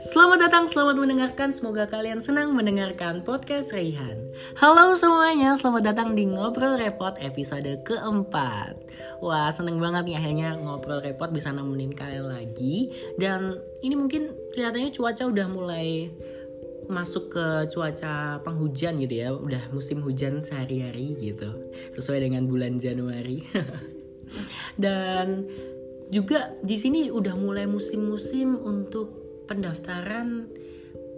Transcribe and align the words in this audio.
Selamat 0.00 0.40
datang, 0.40 0.64
selamat 0.72 0.96
mendengarkan. 0.96 1.52
Semoga 1.52 1.84
kalian 1.84 2.24
senang 2.24 2.56
mendengarkan 2.56 3.20
podcast 3.20 3.76
Raihan. 3.76 4.32
Halo 4.56 4.96
semuanya, 4.96 5.52
selamat 5.60 5.92
datang 5.92 6.16
di 6.16 6.24
Ngobrol 6.32 6.80
Repot 6.80 7.12
episode 7.20 7.84
keempat. 7.84 8.80
Wah, 9.20 9.52
seneng 9.52 9.76
banget 9.76 10.08
nih 10.08 10.16
akhirnya 10.16 10.56
Ngobrol 10.56 11.04
Repot 11.04 11.28
bisa 11.28 11.52
nemenin 11.52 11.92
kalian 11.92 12.32
lagi. 12.32 12.88
Dan 13.20 13.60
ini 13.84 14.00
mungkin 14.00 14.32
kelihatannya 14.56 14.96
cuaca 14.96 15.28
udah 15.28 15.46
mulai 15.52 16.08
masuk 16.88 17.36
ke 17.36 17.68
cuaca 17.76 18.40
penghujan 18.40 18.96
gitu 19.04 19.12
ya. 19.12 19.36
Udah 19.36 19.68
musim 19.76 20.00
hujan 20.00 20.40
sehari-hari 20.40 21.20
gitu. 21.20 21.52
Sesuai 21.92 22.24
dengan 22.24 22.48
bulan 22.48 22.80
Januari. 22.80 23.44
Dan 24.78 25.44
juga 26.08 26.54
di 26.64 26.78
sini 26.78 27.10
udah 27.10 27.34
mulai 27.36 27.66
musim-musim 27.68 28.56
untuk 28.56 29.18
pendaftaran 29.50 30.48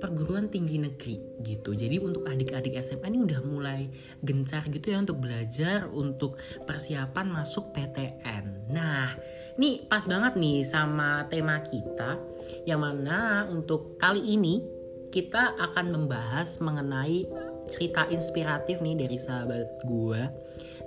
perguruan 0.01 0.49
tinggi 0.49 0.81
negeri 0.81 1.45
gitu. 1.45 1.77
Jadi 1.77 2.01
untuk 2.01 2.25
adik-adik 2.25 2.81
SMA 2.81 3.13
ini 3.13 3.21
udah 3.21 3.41
mulai 3.45 3.87
gencar 4.25 4.65
gitu 4.73 4.97
ya 4.97 4.99
untuk 4.99 5.21
belajar 5.21 5.87
untuk 5.93 6.41
persiapan 6.65 7.29
masuk 7.29 7.77
PTN. 7.77 8.73
Nah, 8.73 9.13
ini 9.61 9.85
pas 9.85 10.03
banget 10.09 10.41
nih 10.41 10.65
sama 10.65 11.29
tema 11.29 11.61
kita 11.61 12.17
yang 12.65 12.81
mana 12.81 13.45
untuk 13.53 14.01
kali 14.01 14.25
ini 14.25 14.65
kita 15.13 15.59
akan 15.59 15.93
membahas 15.93 16.59
mengenai 16.65 17.29
cerita 17.69 18.09
inspiratif 18.09 18.81
nih 18.81 18.99
dari 18.99 19.19
sahabat 19.21 19.85
gue 19.85 20.23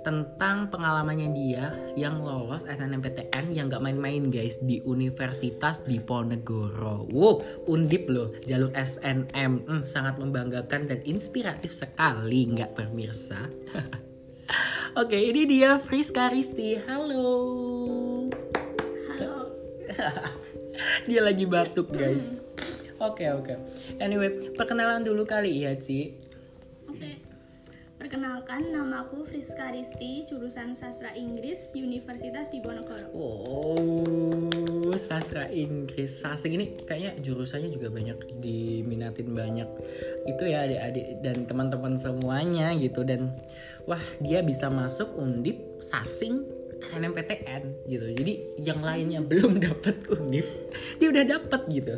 tentang 0.04 0.68
pengalamannya 0.68 1.32
dia 1.32 1.72
yang 1.96 2.20
lolos 2.20 2.68
SNMPTN 2.68 3.56
yang 3.56 3.72
gak 3.72 3.80
main-main 3.80 4.28
guys 4.28 4.60
di 4.60 4.84
Universitas 4.84 5.80
Diponegoro. 5.82 7.08
Wow, 7.08 7.40
undip 7.66 8.06
loh 8.12 8.30
jalur 8.44 8.70
SNM, 8.76 9.64
hmm, 9.64 9.82
sangat 9.88 10.20
membanggakan 10.20 10.92
dan 10.92 11.00
inspiratif 11.08 11.72
sekali 11.72 12.52
nggak 12.52 12.76
pemirsa. 12.76 13.48
Oke, 15.00 15.18
ini 15.18 15.48
dia 15.48 15.80
Friska 15.80 16.30
Risti. 16.30 16.78
Halo. 16.84 17.34
Halo. 19.16 19.34
dia 21.08 21.20
lagi 21.24 21.48
batuk 21.48 21.90
guys. 21.90 22.38
Oke 23.02 23.26
oke. 23.34 23.58
Anyway, 23.98 24.54
perkenalan 24.54 25.02
dulu 25.02 25.26
kali 25.26 25.66
ya 25.66 25.74
Ci. 25.74 26.23
Perkenalkan, 28.04 28.68
namaku 28.68 29.24
Friska 29.24 29.72
Risti, 29.72 30.28
jurusan 30.28 30.76
Sastra 30.76 31.16
Inggris, 31.16 31.72
Universitas 31.72 32.52
Diponegoro. 32.52 33.08
Oh, 33.16 34.92
sastra 34.92 35.48
Inggris. 35.48 36.12
Sastra 36.12 36.52
ini 36.52 36.76
kayaknya 36.84 37.16
jurusannya 37.24 37.72
juga 37.72 37.88
banyak 37.88 38.44
diminatin 38.44 39.32
banyak. 39.32 39.64
Itu 40.28 40.44
ya 40.44 40.68
adik-adik 40.68 41.24
dan 41.24 41.48
teman-teman 41.48 41.96
semuanya 41.96 42.76
gitu 42.76 43.08
dan 43.08 43.40
wah, 43.88 44.04
dia 44.20 44.44
bisa 44.44 44.68
masuk 44.68 45.08
Undip, 45.16 45.80
Sasing, 45.80 46.44
SNMPTN 46.84 47.88
gitu. 47.88 48.06
Jadi 48.14 48.32
yang 48.60 48.80
lainnya 48.84 49.20
belum 49.24 49.58
dapat 49.66 50.04
Undip, 50.12 50.46
dia 51.00 51.08
udah 51.10 51.24
dapat 51.24 51.60
gitu. 51.72 51.94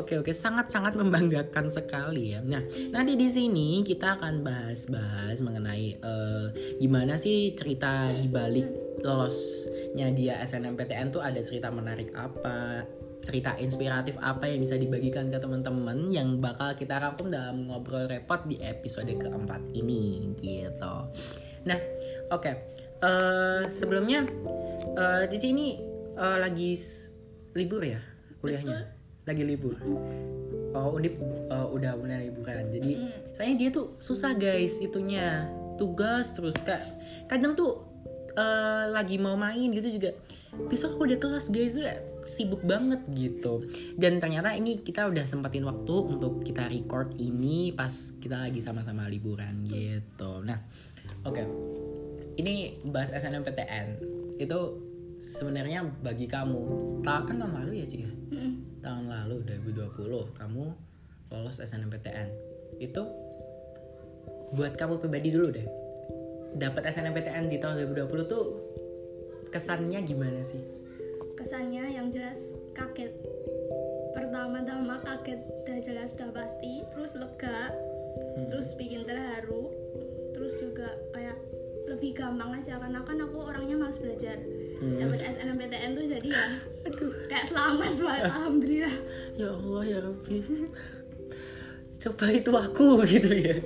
Oke 0.00 0.16
oke 0.16 0.32
sangat-sangat 0.32 0.96
membanggakan 0.96 1.68
sekali 1.68 2.32
ya. 2.32 2.40
Nah 2.40 2.64
nanti 2.90 3.12
di 3.14 3.28
sini 3.28 3.84
kita 3.84 4.16
akan 4.20 4.40
bahas-bahas 4.40 5.38
mengenai 5.44 6.00
uh, 6.00 6.48
gimana 6.80 7.20
sih 7.20 7.52
cerita 7.52 8.08
dibalik 8.08 8.66
lolosnya 9.04 10.08
dia 10.14 10.40
SNMPTN 10.42 11.12
tuh 11.12 11.20
ada 11.20 11.40
cerita 11.42 11.68
menarik 11.68 12.14
apa, 12.16 12.86
cerita 13.22 13.54
inspiratif 13.58 14.18
apa 14.18 14.50
yang 14.50 14.62
bisa 14.62 14.78
dibagikan 14.78 15.30
ke 15.30 15.38
teman-teman 15.38 16.10
yang 16.10 16.42
bakal 16.42 16.74
kita 16.74 16.98
rangkum 16.98 17.30
dalam 17.30 17.68
ngobrol 17.70 18.10
repot 18.10 18.42
di 18.48 18.58
episode 18.62 19.10
keempat 19.14 19.62
ini 19.76 20.32
gitu. 20.40 20.94
Nah 21.68 21.78
oke 22.32 22.42
okay. 22.42 22.54
Uh, 23.02 23.62
sebelumnya 23.68 24.24
uh, 24.96 25.26
Cici 25.28 25.52
ini 25.52 25.76
uh, 26.16 26.38
lagi 26.38 26.78
libur 27.52 27.82
ya 27.84 28.00
kuliahnya? 28.40 29.02
lagi 29.22 29.46
libur. 29.46 29.78
Oh 30.74 30.98
undip 30.98 31.14
uh, 31.46 31.68
udah 31.70 31.94
mulai 31.94 32.26
liburan. 32.26 32.66
Jadi 32.74 32.92
mm. 32.98 33.38
soalnya 33.38 33.56
dia 33.58 33.68
tuh 33.70 33.94
susah 34.02 34.34
guys 34.34 34.82
itunya. 34.82 35.46
Tugas 35.78 36.34
terus 36.34 36.58
kak. 36.58 36.82
Kadang 37.30 37.54
tuh 37.54 37.86
uh, 38.34 38.90
lagi 38.90 39.18
mau 39.22 39.38
main 39.38 39.70
gitu 39.70 39.94
juga. 39.94 40.10
Besok 40.66 40.98
aku 40.98 41.06
udah 41.06 41.18
kelas 41.22 41.54
guys. 41.54 41.78
Tuh 41.78 41.86
sibuk 42.26 42.66
banget 42.66 43.02
gitu. 43.14 43.66
Dan 43.94 44.18
ternyata 44.18 44.54
ini 44.58 44.82
kita 44.82 45.06
udah 45.06 45.26
sempatin 45.26 45.66
waktu 45.66 45.94
untuk 46.18 46.42
kita 46.42 46.66
record 46.66 47.14
ini 47.18 47.70
pas 47.74 47.90
kita 48.18 48.42
lagi 48.42 48.58
sama-sama 48.58 49.06
liburan 49.06 49.62
gitu. 49.66 50.42
Nah 50.42 50.58
oke. 51.22 51.34
okay. 51.34 51.46
Ini 52.40 52.78
bahas 52.88 53.12
SNMPTN 53.12 54.00
itu 54.40 54.58
sebenarnya 55.22 55.86
bagi 56.02 56.26
kamu 56.26 56.60
tak 57.06 57.30
kan 57.30 57.36
tahun 57.38 57.54
lalu 57.62 57.82
ya 57.82 57.86
cik 57.86 58.00
ya? 58.02 58.12
Mm 58.32 58.72
tahun 58.82 59.06
lalu 59.06 59.46
2020 59.46 59.94
kamu 60.42 60.64
lolos 61.30 61.62
SNMPTN 61.62 62.28
itu 62.82 63.02
buat 64.52 64.76
kamu 64.76 65.00
pribadi 65.00 65.32
dulu 65.32 65.48
deh. 65.48 65.64
Dapat 66.58 66.92
SNMPTN 66.92 67.48
di 67.48 67.56
tahun 67.56 67.88
2020 67.94 68.28
tuh 68.28 68.44
kesannya 69.48 70.02
gimana 70.04 70.44
sih? 70.44 70.60
Kesannya 71.38 71.88
yang 71.96 72.12
jelas 72.12 72.52
kaget. 72.76 73.16
Pertama-tama 74.12 75.00
kaget 75.00 75.40
udah 75.40 75.78
jelas 75.80 76.12
udah 76.18 76.28
pasti. 76.36 76.84
Terus 76.92 77.16
lega. 77.16 77.72
Hmm. 78.12 78.52
terus 78.52 78.76
bikin 78.76 79.08
terharu. 79.08 79.72
Terus 80.36 80.52
juga 80.60 80.92
kayak 81.16 81.38
lebih 81.86 82.14
gampang 82.14 82.54
aja 82.54 82.78
karena 82.78 83.02
kan 83.02 83.18
aku 83.18 83.38
orangnya 83.42 83.76
malas 83.76 83.98
belajar. 83.98 84.38
Hmm. 84.82 84.98
dapat 84.98 85.20
SNMPTN 85.30 85.90
tuh 85.94 86.04
jadi 86.10 86.28
ya 86.34 86.46
aduh. 86.90 87.12
kayak 87.30 87.46
selamat 87.46 87.92
banget 88.02 88.22
alhamdulillah. 88.38 88.94
Ya 89.38 89.48
Allah 89.54 89.82
ya 89.86 89.98
Rabbi. 90.02 90.36
Coba 92.02 92.26
itu 92.34 92.50
aku 92.50 92.88
gitu 93.12 93.30
ya. 93.30 93.56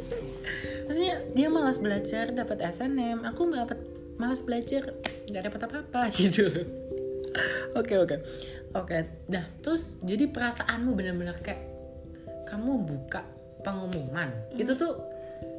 Maksudnya 0.87 1.16
dia 1.32 1.49
malas 1.49 1.78
belajar 1.81 2.31
dapat 2.37 2.59
SNM 2.62 3.25
aku 3.25 3.41
nggak 3.49 3.62
dapat 3.69 3.81
malas 4.16 4.41
belajar 4.44 4.93
nggak 5.28 5.44
dapat 5.53 5.60
apa-apa 5.69 6.03
gitu. 6.12 6.47
Oke 7.77 7.97
oke. 7.97 8.16
Oke 8.77 9.09
nah 9.33 9.44
terus 9.65 9.97
jadi 10.04 10.28
perasaanmu 10.28 10.93
benar-benar 10.93 11.41
kayak 11.41 11.65
kamu 12.44 12.84
buka 12.84 13.25
pengumuman. 13.65 14.31
Hmm. 14.31 14.60
itu 14.60 14.72
tuh 14.78 15.16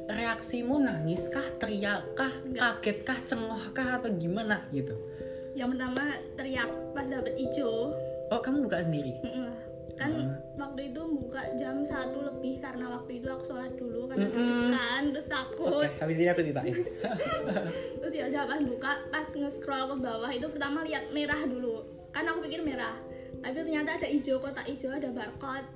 reaksimu 0.08 0.80
nangis 0.80 1.28
kah 1.28 1.44
teriak 1.60 2.02
kah 2.16 2.32
kaget 2.56 2.98
kah 3.04 3.20
cengoh 3.28 3.60
kah 3.76 4.00
atau 4.00 4.08
gimana 4.16 4.64
gitu? 4.72 4.96
Yang 5.52 5.76
pertama 5.76 6.02
teriak 6.34 6.70
pas 6.96 7.06
dapet 7.06 7.36
ijo. 7.36 7.92
Oh 8.32 8.40
kamu 8.40 8.64
buka 8.64 8.88
sendiri? 8.88 9.20
Kan 9.98 10.14
hmm. 10.14 10.56
waktu 10.56 10.94
itu 10.94 11.02
buka 11.02 11.42
jam 11.58 11.82
satu 11.82 12.22
lebih 12.24 12.62
karena 12.62 12.86
waktu 12.88 13.18
itu 13.18 13.26
aku 13.28 13.44
sholat 13.50 13.72
dulu 13.74 14.06
karena 14.06 14.30
mm 14.30 14.66
kan 14.72 15.02
terus 15.12 15.28
takut. 15.28 15.84
Okay, 15.84 15.92
habis 16.00 16.16
ini 16.22 16.30
aku 16.30 16.40
ceritain. 16.46 16.76
Terus 18.00 18.12
ya 18.14 18.24
udah 18.30 18.42
pas 18.46 18.60
buka 18.62 18.92
pas 19.10 19.26
nge-scroll 19.26 19.84
ke 19.90 19.96
bawah 19.98 20.30
itu 20.30 20.46
pertama 20.46 20.86
lihat 20.86 21.10
merah 21.10 21.40
dulu. 21.42 21.82
Kan 22.14 22.30
aku 22.30 22.46
pikir 22.46 22.62
merah 22.62 22.94
tapi 23.38 23.54
ternyata 23.54 23.94
ada 23.94 24.08
hijau 24.10 24.36
kotak 24.42 24.66
hijau 24.66 24.90
ada 24.90 25.08
barcode. 25.14 25.68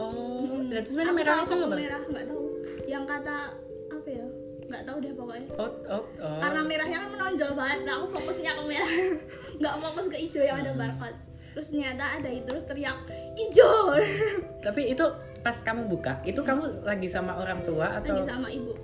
Oh 0.00 0.48
hmm. 0.48 0.72
dan 0.72 0.80
terus 0.80 0.96
mana 0.96 1.12
merah 1.12 1.36
itu 1.44 1.54
apa? 1.60 1.76
merah 1.76 2.02
nggak 2.08 2.24
tahu 2.24 2.49
yang 2.90 3.04
kata 3.06 3.54
apa 3.90 4.08
ya? 4.10 4.26
Nggak 4.70 4.82
tahu 4.86 4.96
deh 5.02 5.12
pokoknya. 5.14 5.46
Oh, 5.58 5.72
oh, 5.90 6.02
oh. 6.22 6.38
karena 6.38 6.60
merahnya 6.62 6.98
kan 7.02 7.10
menonjol 7.10 7.50
banget. 7.58 7.78
Nah 7.86 7.94
aku 8.02 8.06
fokusnya 8.18 8.52
ke 8.54 8.62
merah. 8.66 8.92
Nggak 9.60 9.74
fokus 9.82 10.06
ke 10.10 10.16
hijau 10.18 10.42
yang 10.46 10.58
ada 10.62 10.72
barcode. 10.74 11.18
Terus 11.50 11.66
ternyata 11.74 12.04
ada 12.18 12.30
itu 12.30 12.46
terus 12.46 12.66
teriak 12.66 12.98
hijau! 13.34 13.98
Tapi 14.66 14.94
itu 14.94 15.04
pas 15.40 15.56
kamu 15.56 15.88
buka 15.88 16.20
itu 16.22 16.36
kamu 16.44 16.84
lagi 16.84 17.08
sama 17.08 17.32
orang 17.40 17.64
tua 17.66 17.98
atau 17.98 18.14
lagi 18.14 18.30
sama 18.30 18.48
ibu. 18.50 18.74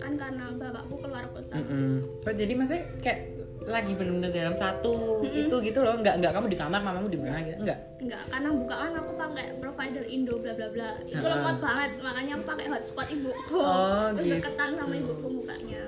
Kan 0.00 0.16
karena 0.16 0.48
bapakku 0.56 0.96
keluar 0.96 1.28
kota. 1.28 1.56
Mm 1.56 1.66
-mm. 1.68 1.94
Oh, 2.24 2.32
jadi 2.32 2.52
maksudnya 2.56 2.84
kayak 3.04 3.35
lagi 3.66 3.92
benar-benar 3.98 4.30
dalam 4.30 4.54
satu. 4.54 5.20
Mm-hmm. 5.20 5.42
itu 5.46 5.56
gitu 5.70 5.78
loh. 5.82 5.94
Nggak 5.98 6.14
nggak 6.22 6.32
kamu 6.32 6.46
di 6.46 6.58
kamar 6.58 6.80
mamamu 6.80 7.08
di 7.10 7.18
mana 7.18 7.42
gitu. 7.42 7.58
Nggak. 7.66 7.78
Nggak 7.98 8.22
karena 8.30 8.48
buka 8.54 8.74
kan 8.78 8.92
aku 8.94 9.12
pakai 9.18 9.46
provider 9.58 10.04
Indo 10.06 10.34
bla 10.38 10.52
bla 10.54 10.68
bla. 10.70 10.90
Itu 11.02 11.26
uh. 11.26 11.30
lemot 11.34 11.56
banget. 11.58 11.90
Makanya 11.98 12.32
aku 12.38 12.44
pakai 12.46 12.66
hotspot 12.70 13.06
ibuku 13.10 13.58
oh, 13.58 14.06
terus 14.14 14.26
gitu. 14.30 14.34
deketan 14.38 14.70
sama 14.78 14.94
ibuku 14.94 15.26
mukanya 15.26 15.82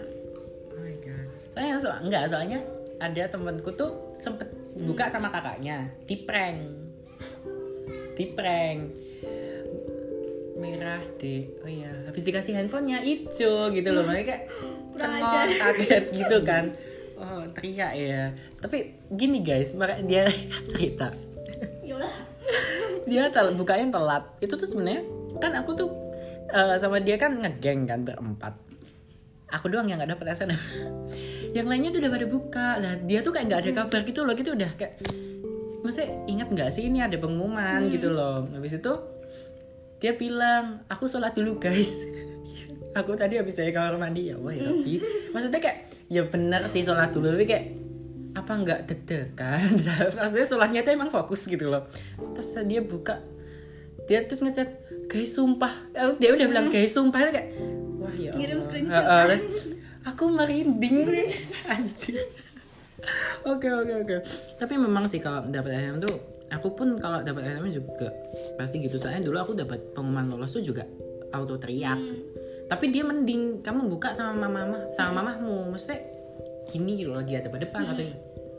oh 0.75 0.81
my 0.83 0.97
god. 0.99 1.27
Soalnya 1.55 1.75
so, 1.79 1.89
enggak 2.03 2.23
soalnya 2.27 2.59
ada 2.99 3.23
temanku 3.31 3.71
tuh 3.79 3.91
sempet 4.19 4.51
hmm. 4.51 4.87
buka 4.91 5.07
sama 5.07 5.31
kakaknya. 5.31 5.95
Di 6.03 6.17
prank 6.27 6.59
di 8.19 8.25
prank 8.35 8.81
merah 10.59 10.99
deh. 11.23 11.47
Oh 11.63 11.71
iya. 11.71 11.95
Habis 12.11 12.27
dikasih 12.27 12.59
handphonenya 12.59 12.99
hijau 13.07 13.71
gitu 13.71 13.95
loh. 13.95 14.03
Makanya 14.03 14.27
kayak 14.27 14.43
cengok 14.99 15.51
kaget 15.63 16.05
gitu 16.11 16.37
kan 16.43 16.65
teriak 17.55 17.93
ya. 17.97 18.33
Tapi 18.59 19.09
gini 19.13 19.45
guys 19.45 19.75
maka 19.75 20.01
dia 20.03 20.29
cerita. 20.73 21.09
Dia 23.09 23.33
tel 23.33 23.57
bukanya 23.57 23.89
telat. 23.95 24.25
Itu 24.43 24.55
tuh 24.61 24.69
sebenarnya 24.69 25.03
kan 25.41 25.57
aku 25.57 25.73
tuh 25.73 25.89
eh, 26.53 26.77
sama 26.77 27.01
dia 27.01 27.17
kan 27.17 27.37
ngegeng 27.37 27.89
kan 27.89 28.05
berempat. 28.05 28.55
Aku 29.49 29.73
doang 29.73 29.89
yang 29.89 29.97
nggak 29.97 30.13
dapet 30.13 30.37
SNM 30.37 30.61
yang 31.57 31.65
lainnya 31.65 31.89
tuh 31.89 32.05
udah 32.05 32.13
pada 32.13 32.27
buka. 32.29 32.69
Lah 32.81 32.93
dia 33.01 33.25
tuh 33.25 33.33
kayak 33.33 33.47
nggak 33.49 33.61
ada 33.65 33.71
kabar 33.85 34.01
gitu 34.05 34.21
loh. 34.29 34.35
Gitu 34.37 34.53
udah 34.53 34.71
kayak 34.77 35.01
maksudnya 35.81 36.11
ingat 36.29 36.49
nggak 36.53 36.69
sih 36.69 36.85
ini 36.85 37.01
ada 37.01 37.17
pengumuman? 37.17 37.89
Gitu 37.89 38.13
loh. 38.13 38.45
Habis 38.53 38.77
itu 38.81 38.93
dia 39.99 40.15
bilang 40.15 40.87
aku 40.87 41.11
sholat 41.11 41.35
dulu 41.35 41.59
guys 41.59 42.07
aku 42.97 43.13
tadi 43.17 43.37
habis 43.37 43.57
dari 43.57 43.73
kamar 43.75 44.01
mandi 44.01 44.33
ya 44.33 44.37
wah 44.41 44.53
ya 44.53 44.69
Rabbi. 44.71 44.95
maksudnya 45.33 45.61
kayak 45.61 45.79
ya 46.09 46.23
bener 46.25 46.65
sih 46.71 46.81
sholat 46.81 47.13
dulu 47.13 47.37
tapi 47.37 47.45
kayak 47.45 47.67
apa 48.39 48.53
nggak 48.55 48.81
deg-degan? 48.87 49.75
Maksudnya 50.17 50.47
sholatnya 50.47 50.81
tuh 50.87 50.93
emang 50.95 51.11
fokus 51.11 51.51
gitu 51.51 51.67
loh. 51.67 51.91
Terus 52.39 52.55
dia 52.71 52.81
buka 52.87 53.19
dia 54.07 54.25
terus 54.25 54.41
ngechat 54.41 54.69
guys 55.11 55.35
sumpah. 55.35 55.75
Dia 56.23 56.31
udah 56.33 56.47
bilang 56.47 56.71
guys 56.71 56.95
sumpah 56.95 57.19
itu 57.27 57.33
kayak 57.35 57.49
wah 57.99 58.15
ya 58.15 58.33
Ngirim 58.39 58.63
screenshot. 58.63 59.03
Terus 59.03 59.45
aku 60.07 60.31
merinding 60.31 60.97
nih. 61.11 61.29
Anjir 61.75 62.23
oke 63.47 63.69
oke 63.69 63.93
oke. 64.07 64.17
Tapi 64.59 64.75
memang 64.79 65.11
sih 65.11 65.19
kalau 65.19 65.43
dapat 65.47 65.75
SNM 65.75 65.99
tuh 66.03 66.15
aku 66.49 66.73
pun 66.79 66.97
kalau 67.03 67.21
dapat 67.27 67.43
SNM 67.43 67.69
juga 67.75 68.09
pasti 68.55 68.81
gitu. 68.81 68.97
Soalnya 68.97 69.27
dulu 69.27 69.37
aku 69.43 69.53
dapat 69.59 69.93
pengumuman 69.93 70.31
lolos 70.31 70.55
tuh 70.55 70.63
juga 70.63 70.87
auto 71.35 71.61
teriak 71.61 72.01
tapi 72.69 72.93
dia 72.93 73.03
mending 73.03 73.65
kamu 73.65 73.89
buka 73.89 74.13
sama 74.13 74.47
mama 74.47 74.93
sama 74.93 75.25
mamahmu. 75.25 75.73
Maksudnya 75.73 76.05
gini 76.69 77.01
gitu 77.01 77.17
lagi 77.17 77.35
ada 77.35 77.49
depan 77.49 77.83
atau 77.97 78.05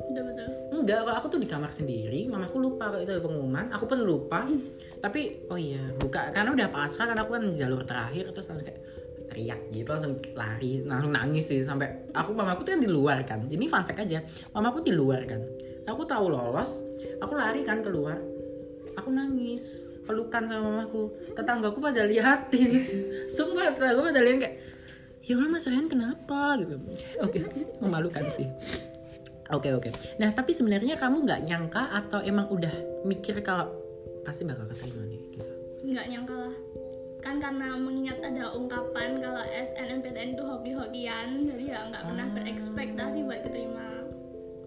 Udah 0.10 0.26
betul. 0.26 0.48
Enggak, 0.74 1.06
kalau 1.06 1.16
aku 1.22 1.28
tuh 1.30 1.38
di 1.38 1.46
kamar 1.46 1.70
sendiri, 1.70 2.26
mamaku 2.26 2.58
lupa 2.58 2.90
kalau 2.90 3.06
itu 3.06 3.14
ada 3.14 3.22
pengumuman, 3.22 3.70
aku 3.70 3.86
pun 3.86 4.02
lupa. 4.02 4.42
Tapi 4.98 5.46
oh 5.54 5.60
iya, 5.60 5.86
buka. 6.02 6.34
Karena 6.34 6.50
udah 6.50 6.68
pasrah 6.74 7.14
kan 7.14 7.18
aku 7.22 7.38
kan 7.38 7.46
di 7.46 7.54
jalur 7.54 7.86
terakhir 7.86 8.34
terus 8.34 8.50
langsung 8.50 8.66
kayak 8.66 8.82
teriak 9.30 9.62
gitu 9.70 9.86
langsung 9.94 10.18
lari 10.34 10.82
langsung 10.82 11.14
nangis 11.14 11.46
sih 11.46 11.62
sampai 11.62 12.10
aku 12.18 12.34
mamaku 12.34 12.66
tuh 12.66 12.74
kan 12.74 12.82
di 12.82 12.90
luar 12.90 13.22
kan. 13.22 13.46
Ini 13.46 13.70
fun 13.70 13.86
fact 13.86 14.02
aja 14.02 14.26
mamaku 14.58 14.82
di 14.82 14.98
luar 14.98 15.30
kan. 15.30 15.46
Aku 15.86 16.10
tahu 16.10 16.34
lolos 16.34 16.82
aku 17.22 17.34
lari 17.36 17.62
kan 17.62 17.86
keluar 17.86 18.18
aku 18.96 19.10
nangis 19.12 19.86
pelukan 20.10 20.50
sama 20.50 20.66
mamaku. 20.66 21.14
Tetanggaku 21.38 21.78
pada 21.78 22.02
liatin. 22.10 22.72
Sumpah 23.30 23.78
tetanggaku 23.78 24.10
pada 24.10 24.26
liatin 24.26 24.42
kayak 24.42 24.56
ya 25.22 25.38
Allah 25.38 25.50
mas 25.54 25.70
Ryan 25.70 25.86
kenapa? 25.86 26.58
Gitu. 26.58 26.76
Oke 27.22 27.40
memalukan 27.78 28.26
sih. 28.34 28.50
Oke 29.54 29.70
oke. 29.78 29.94
Nah 30.18 30.34
tapi 30.34 30.58
sebenarnya 30.58 30.98
kamu 30.98 31.30
nggak 31.30 31.42
nyangka 31.46 31.84
atau 31.94 32.26
emang 32.26 32.50
udah 32.50 33.06
mikir 33.06 33.38
kalau 33.46 33.70
pasti 34.26 34.46
bakal 34.46 34.66
keterima 34.74 35.06
nih 35.06 35.22
gitu. 35.38 35.54
nggak 35.94 36.06
nyangka 36.10 36.36
lah. 36.50 36.56
Kan 37.20 37.36
karena 37.38 37.76
mengingat 37.76 38.18
ada 38.26 38.50
ungkapan 38.56 39.22
kalau 39.22 39.44
SNMPTN 39.46 40.34
itu 40.34 40.44
hoki-hokian 40.46 41.50
jadi 41.50 41.66
ya 41.66 41.80
nggak 41.94 42.04
pernah 42.10 42.28
berekspektasi 42.34 43.18
buat 43.26 43.42
keterima. 43.46 43.86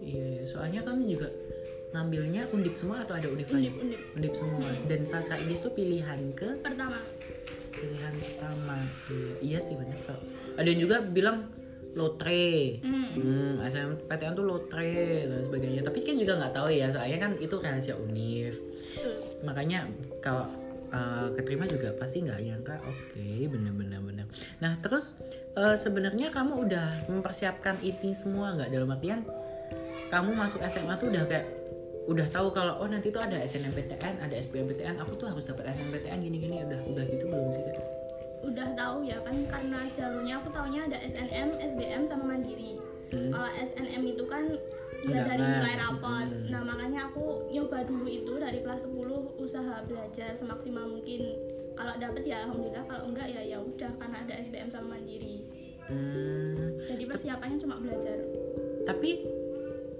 Iya, 0.03 0.23
iya. 0.35 0.43
soalnya 0.43 0.83
kamu 0.83 1.15
juga 1.15 1.31
ngambilnya 1.93 2.49
undip 2.49 2.73
semua 2.73 3.05
atau 3.05 3.15
ada 3.15 3.29
undip 3.29 3.47
lain? 3.53 3.69
undip 3.69 3.75
undip 3.79 4.01
Undip 4.17 4.33
semua. 4.33 4.69
Dan 4.89 5.05
sastra 5.05 5.37
Inggris 5.37 5.61
tuh 5.61 5.73
pilihan 5.73 6.19
ke 6.33 6.59
pertama 6.59 6.97
pilihan 7.73 8.13
pertama. 8.15 8.79
Iya, 9.11 9.33
iya 9.43 9.59
sih 9.59 9.75
bener 9.75 9.99
kok. 10.07 10.15
Ada 10.55 10.67
yang 10.71 10.81
juga 10.87 11.03
bilang 11.03 11.51
lotre. 11.99 12.79
Hmm. 12.79 13.11
Hmm, 13.13 13.53
SNMPTN 13.59 14.33
tuh 14.39 14.45
lotre 14.47 15.27
dan 15.27 15.43
sebagainya. 15.43 15.81
Tapi 15.83 15.99
kan 15.99 16.15
juga 16.15 16.39
nggak 16.39 16.53
tahu 16.55 16.71
ya, 16.71 16.95
soalnya 16.95 17.19
kan 17.19 17.31
itu 17.43 17.55
rahasia 17.59 17.99
univ. 17.99 18.55
Betul. 18.83 19.15
makanya 19.43 19.89
kalau 20.19 20.47
uh, 20.91 21.27
keterima 21.35 21.65
juga 21.67 21.95
pasti 21.97 22.23
nggak 22.23 22.39
nyangka 22.43 22.75
oke 22.83 23.27
bener-bener 23.49 23.99
bener 23.99 24.25
nah 24.59 24.75
terus 24.79 25.19
uh, 25.57 25.75
sebenarnya 25.75 26.29
kamu 26.31 26.67
udah 26.67 27.07
mempersiapkan 27.09 27.79
ini 27.83 28.11
semua 28.15 28.55
nggak 28.55 28.69
dalam 28.71 28.91
artian 28.91 29.23
kamu 30.13 30.35
masuk 30.37 30.61
SMA 30.69 30.93
tuh 31.01 31.09
udah 31.09 31.23
kayak 31.25 31.47
udah 32.03 32.27
tahu 32.29 32.51
kalau 32.51 32.83
oh 32.83 32.87
nanti 32.87 33.07
tuh 33.09 33.23
ada 33.23 33.39
SNMPTN 33.39 34.19
ada 34.19 34.35
SBMPTN 34.35 34.99
aku 34.99 35.15
tuh 35.15 35.31
harus 35.31 35.47
dapat 35.47 35.71
SNMPTN 35.71 36.19
gini-gini 36.19 36.59
udah 36.67 36.79
udah 36.83 37.03
gitu 37.07 37.25
belum 37.31 37.47
sih 37.47 37.63
Kak? 37.63 38.03
udah 38.43 38.67
tahu 38.75 39.07
ya 39.07 39.17
kan 39.23 39.35
karena 39.47 39.79
jalurnya 39.95 40.35
aku 40.43 40.51
taunya 40.51 40.83
ada 40.83 40.99
SNM, 40.99 41.63
SBM 41.63 42.03
sama 42.03 42.35
Mandiri. 42.35 42.75
Kalau 43.07 43.49
SNM 43.55 44.03
itu 44.03 44.23
kan 44.27 44.43
ya 45.07 45.23
Undangan. 45.23 45.27
dari 45.31 45.43
nilai 45.47 45.75
rapot. 45.79 46.27
Hmm. 46.27 46.47
Nah, 46.51 46.61
makanya 46.67 46.99
aku 47.07 47.47
nyoba 47.55 47.87
dulu 47.87 48.03
itu 48.03 48.33
dari 48.35 48.59
kelas 48.59 48.83
10 48.83 49.39
usaha 49.39 49.75
belajar 49.87 50.35
semaksimal 50.35 50.91
mungkin. 50.91 51.21
Kalau 51.73 51.93
dapet 51.97 52.23
ya 52.27 52.43
alhamdulillah, 52.43 52.83
kalau 52.83 53.03
enggak 53.09 53.27
ya 53.31 53.41
ya 53.47 53.57
udah 53.63 53.91
karena 53.95 54.17
ada 54.27 54.33
SBM 54.43 54.69
sama 54.69 54.99
Mandiri. 54.99 55.39
Hmm, 55.87 56.79
Jadi 56.83 57.03
persiapannya 57.07 57.57
cuma 57.63 57.79
belajar. 57.79 58.17
tapi 58.83 59.23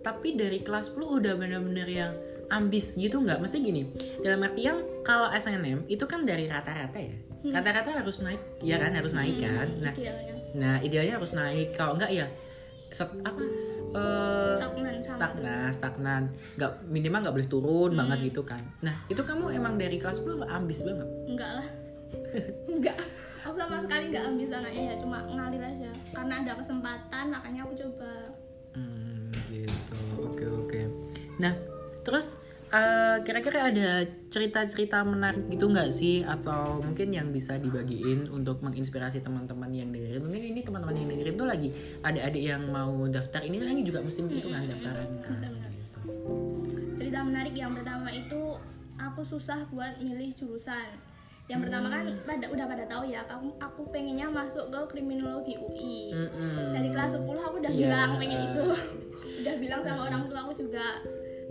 tapi 0.03 0.35
dari 0.35 0.59
kelas 0.59 0.91
10 0.91 0.99
udah 1.23 1.33
bener-bener 1.39 1.87
yang 1.87 2.11
ambis 2.51 2.99
gitu 2.99 3.23
nggak? 3.23 3.39
Mesti 3.39 3.57
gini 3.57 3.87
dalam 4.19 4.43
artian 4.43 4.77
kalau 5.01 5.31
SNM 5.31 5.87
itu 5.87 6.03
kan 6.05 6.27
dari 6.27 6.45
rata-rata 6.45 6.99
ya. 6.99 7.15
Rata-rata 7.43 8.03
harus 8.03 8.19
naik 8.19 8.39
ya 8.61 8.77
kan? 8.77 8.91
Harus 8.93 9.15
naik 9.15 9.39
kan? 9.39 9.67
Nah 9.81 9.93
Idealnya. 9.95 10.35
nah 10.53 10.75
idealnya 10.79 11.13
harus 11.17 11.31
naik. 11.33 11.73
Kalau 11.73 11.95
enggak 11.97 12.11
ya 12.13 12.27
set, 12.93 13.09
apa 13.25 13.41
eh, 13.93 14.53
Stagnan 14.59 14.95
stagnan 15.01 15.69
stagnan. 15.73 16.23
Nggak 16.55 16.71
minimal 16.85 17.19
nggak 17.25 17.35
boleh 17.39 17.49
turun 17.49 17.91
banget 17.97 18.29
gitu 18.29 18.45
kan. 18.45 18.61
Nah 18.85 18.93
itu 19.07 19.19
kamu 19.19 19.55
emang 19.55 19.79
dari 19.79 19.97
kelas 19.97 20.21
10 20.21 20.45
ambis 20.45 20.85
banget? 20.85 21.07
Enggak 21.25 21.51
lah. 21.57 21.67
enggak. 22.75 22.97
Aku 23.43 23.59
sama 23.59 23.75
sekali 23.75 24.07
enggak 24.07 24.23
ambis 24.23 24.49
anaknya 24.55 24.83
ya, 24.93 24.95
cuma 25.03 25.19
ngalir 25.27 25.59
aja. 25.59 25.89
Karena 26.15 26.33
ada 26.47 26.53
kesempatan, 26.55 27.25
makanya 27.27 27.59
aku 27.67 27.73
coba. 27.75 28.11
Hmm, 28.71 29.02
gitu. 29.67 29.93
Oke, 30.23 30.45
oke. 30.47 30.81
Nah, 31.39 31.53
terus 32.03 32.37
eh, 32.73 33.17
kira-kira 33.21 33.69
ada 33.69 33.89
cerita-cerita 34.33 35.05
menarik 35.05 35.45
gitu 35.53 35.69
nggak 35.69 35.89
sih 35.93 36.25
atau 36.25 36.81
mungkin 36.81 37.13
yang 37.13 37.29
bisa 37.29 37.61
dibagiin 37.61 38.25
untuk 38.33 38.65
menginspirasi 38.65 39.21
teman-teman 39.21 39.69
yang 39.69 39.93
dengerin 39.93 40.25
mungkin 40.25 40.41
ini 40.41 40.65
teman-teman 40.65 40.97
yang 40.97 41.09
dengerin 41.13 41.35
tuh 41.37 41.47
lagi 41.47 41.69
ada 42.01 42.19
adik 42.25 42.43
yang 42.43 42.65
mau 42.73 43.05
daftar 43.05 43.45
ini 43.45 43.61
kan 43.61 43.77
juga 43.85 43.99
musim 44.01 44.25
itu 44.33 44.49
kan 44.49 44.65
daftaran 44.65 45.09
kan 45.21 45.53
gitu. 45.69 45.99
Cerita 46.97 47.19
menarik 47.21 47.53
yang 47.53 47.77
pertama 47.77 48.09
itu 48.09 48.57
aku 48.97 49.21
susah 49.21 49.69
buat 49.69 50.01
milih 50.01 50.33
jurusan. 50.33 51.12
Yang 51.51 51.59
pertama 51.67 51.87
kan 51.91 52.05
pada 52.23 52.45
udah 52.47 52.65
pada 52.65 52.83
tahu 52.87 53.03
ya, 53.03 53.21
aku 53.27 53.51
aku 53.59 53.81
pengennya 53.91 54.31
masuk 54.31 54.71
ke 54.71 54.79
kriminologi 54.95 55.59
UI. 55.59 56.15
Mm-mm. 56.15 56.71
Dari 56.71 56.89
kelas 56.89 57.19
10 57.19 57.27
aku 57.27 57.55
udah 57.59 57.71
Iya. 57.71 57.79
bilang 57.83 58.09
pengen 58.15 58.39
itu. 58.47 58.65
udah 59.43 59.55
bilang 59.59 59.81
sama 59.83 60.01
orang 60.07 60.23
tua 60.31 60.39
aku 60.47 60.53
juga. 60.55 60.87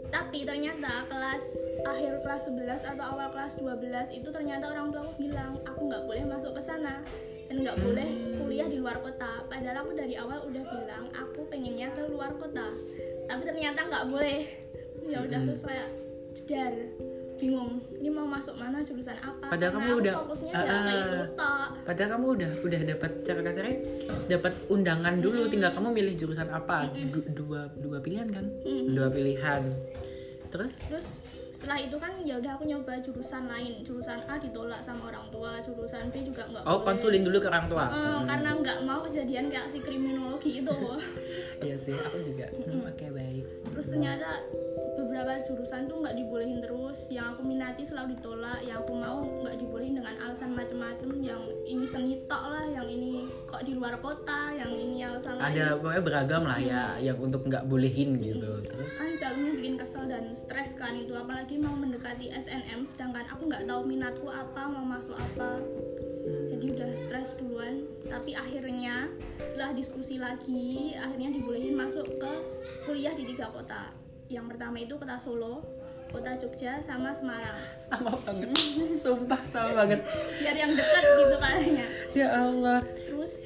Tapi 0.08 0.44
ternyata 0.44 1.08
kelas 1.08 1.44
akhir 1.88 2.20
kelas 2.20 2.42
11 2.48 2.84
atau 2.84 3.04
awal 3.04 3.32
kelas 3.32 3.52
12 3.56 4.12
itu 4.12 4.28
ternyata 4.28 4.68
orang 4.68 4.92
tua 4.92 5.00
aku 5.04 5.14
bilang 5.20 5.56
aku 5.64 5.80
nggak 5.88 6.02
boleh 6.04 6.24
masuk 6.28 6.52
ke 6.52 6.60
sana 6.60 7.00
dan 7.48 7.56
nggak 7.60 7.76
boleh 7.80 8.08
kuliah 8.40 8.68
di 8.68 8.76
luar 8.80 8.96
kota. 9.00 9.44
Padahal 9.48 9.84
aku 9.84 9.92
dari 9.92 10.16
awal 10.16 10.40
udah 10.48 10.64
bilang 10.68 11.04
aku 11.12 11.44
pengennya 11.48 11.92
ke 11.92 12.08
luar 12.08 12.32
kota. 12.40 12.64
Tapi 13.28 13.42
ternyata 13.44 13.88
nggak 13.88 14.04
boleh. 14.08 14.40
Ya 15.04 15.20
udah 15.20 15.36
Mm-mm. 15.36 15.48
terus 15.52 15.62
kayak 15.64 15.88
jedar 16.32 16.72
bingung 17.42 17.70
ini 17.92 18.06
mau 18.06 18.22
masuk 18.24 18.54
mana 18.54 18.78
jurusan 18.80 19.18
apa? 19.18 19.50
Padahal 19.50 19.74
Karena 19.74 19.82
kamu 19.82 19.98
udah- 19.98 20.16
fokusnya 20.22 20.52
itu 20.54 21.18
tok 21.34 21.68
Padahal 21.82 22.08
kamu 22.12 22.26
udah 22.32 22.50
udah 22.62 22.80
dapat 22.86 23.10
cara 23.20 23.40
kasarnya 23.42 23.76
dapat 24.28 24.52
undangan 24.68 25.14
dulu 25.18 25.42
tinggal 25.50 25.70
kamu 25.70 25.88
milih 25.90 26.14
jurusan 26.16 26.46
apa? 26.48 26.86
Du- 27.10 27.26
dua 27.28 27.66
dua 27.76 27.98
pilihan 27.98 28.30
kan? 28.30 28.46
Mm. 28.62 28.94
dua 28.94 29.08
pilihan. 29.10 29.62
Terus? 30.48 30.78
Terus 30.80 31.06
setelah 31.52 31.78
itu 31.78 31.94
kan 31.94 32.18
ya 32.20 32.34
udah 32.36 32.52
aku 32.52 32.64
nyoba 32.64 32.98
jurusan 32.98 33.46
lain 33.46 33.82
jurusan 33.82 34.18
A 34.24 34.34
ditolak 34.36 34.78
sama 34.80 35.06
orang 35.08 35.26
tua 35.28 35.58
jurusan 35.60 36.10
B 36.10 36.22
juga 36.24 36.42
nggak 36.44 36.62
oh 36.62 36.70
boleh. 36.72 36.84
konsulin 36.84 37.22
dulu 37.22 37.38
ke 37.38 37.48
orang 37.48 37.66
tua? 37.66 37.84
Eh, 37.84 37.94
Hmm. 37.94 38.22
karena 38.24 38.50
nggak 38.56 38.78
mau 38.82 39.00
kejadian 39.00 39.46
kayak 39.46 39.66
si 39.66 39.78
kriminologi 39.78 40.58
itu. 40.58 40.78
Iya 41.62 41.76
sih, 41.76 41.94
aku 41.94 42.18
juga. 42.20 42.46
Hmm, 42.52 42.82
Oke 42.84 43.06
baik. 43.08 43.44
terus 43.64 43.86
ternyata 43.88 44.42
beberapa 45.22 45.46
jurusan 45.46 45.86
tuh 45.86 46.02
nggak 46.02 46.18
dibolehin 46.18 46.58
terus. 46.58 47.06
Yang 47.06 47.38
aku 47.38 47.42
minati 47.46 47.82
selalu 47.86 48.18
ditolak 48.18 48.58
yang 48.66 48.82
aku 48.82 48.92
mau 48.98 49.22
nggak 49.22 49.54
dibolehin 49.54 49.94
dengan 50.02 50.18
alasan 50.18 50.50
macem-macem. 50.50 51.14
Yang 51.22 51.42
ini 51.62 51.86
seni 51.86 52.14
tok 52.26 52.50
lah 52.50 52.66
yang 52.66 52.90
ini 52.90 53.30
kok 53.46 53.62
di 53.62 53.78
luar 53.78 54.02
kota 54.02 54.50
yang 54.50 54.74
ini 54.74 55.06
alasan 55.06 55.38
lain 55.38 55.46
Ada 55.54 55.78
pokoknya 55.78 56.02
beragam 56.02 56.42
lah 56.42 56.58
ya, 56.58 56.98
yang 56.98 57.22
untuk 57.22 57.46
nggak 57.46 57.70
bolehin 57.70 58.18
gitu. 58.18 58.50
Terus, 58.66 58.90
kan 58.98 59.38
bikin 59.38 59.78
kesel 59.78 60.10
dan 60.10 60.34
stres 60.34 60.74
kan 60.74 60.98
itu 60.98 61.14
apalagi 61.14 61.54
mau 61.62 61.78
mendekati 61.78 62.34
SNM 62.34 62.82
sedangkan 62.82 63.22
aku 63.30 63.46
nggak 63.46 63.62
tahu 63.70 63.86
minatku 63.86 64.26
apa 64.26 64.66
mau 64.66 64.82
masuk 64.82 65.14
apa. 65.14 65.62
Jadi 66.50 66.66
udah 66.66 66.90
stres 66.98 67.38
duluan. 67.38 67.86
Tapi 68.10 68.34
akhirnya 68.34 69.06
setelah 69.38 69.70
diskusi 69.70 70.18
lagi 70.18 70.98
akhirnya 70.98 71.30
dibolehin 71.30 71.78
masuk 71.78 72.10
ke 72.18 72.32
kuliah 72.90 73.14
di 73.14 73.30
tiga 73.30 73.46
kota 73.46 74.01
yang 74.32 74.48
pertama 74.48 74.80
itu 74.80 74.96
kota 74.96 75.20
Solo 75.20 75.60
kota 76.12 76.36
Jogja 76.36 76.76
sama 76.84 77.10
Semarang. 77.16 77.56
Sama 77.80 78.12
banget. 78.20 78.52
Sumpah 79.02 79.40
sama 79.48 79.72
banget. 79.72 80.04
Biar 80.44 80.56
yang 80.60 80.72
dekat 80.76 81.02
gitu 81.02 81.36
kayaknya 81.40 81.86
ya 82.12 82.28
Allah. 82.36 82.84
Terus 82.84 83.40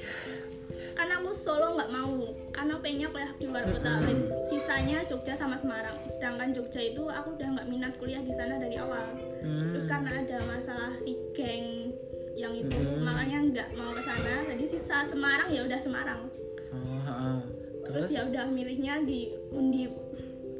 karena 0.91 1.23
aku 1.23 1.31
Solo 1.31 1.79
nggak 1.79 1.91
mau 1.95 2.35
karena 2.51 2.73
pengennya 2.83 3.07
kuliah 3.15 3.31
di 3.39 3.45
luar 3.47 3.63
kota. 3.71 3.91
Dan 4.03 4.19
sisanya 4.51 4.97
Jogja 5.07 5.33
sama 5.33 5.55
Semarang. 5.55 5.95
Sedangkan 6.11 6.51
Jogja 6.51 6.83
itu 6.83 7.07
aku 7.07 7.39
udah 7.39 7.47
nggak 7.55 7.67
minat 7.71 7.93
kuliah 7.95 8.19
di 8.19 8.35
sana 8.35 8.59
dari 8.59 8.75
awal. 8.75 9.15
Hmm. 9.37 9.71
terus 9.71 9.87
karena 9.87 10.11
ada 10.11 10.37
masalah 10.49 10.91
si 10.97 11.15
geng 11.31 11.93
yang 12.35 12.51
itu 12.51 12.75
makanya 12.99 13.39
nggak 13.47 13.67
mau 13.79 13.95
ke 13.95 14.03
sana. 14.03 14.43
Jadi 14.43 14.63
sisa 14.67 15.07
Semarang 15.07 15.47
ya 15.55 15.63
udah 15.63 15.79
Semarang. 15.79 16.27
Oh, 16.67 16.99
heeh. 16.99 17.39
terus, 17.87 18.11
terus? 18.11 18.19
ya 18.19 18.27
udah 18.27 18.43
milihnya 18.51 19.07
di 19.07 19.31
Undip 19.55 19.95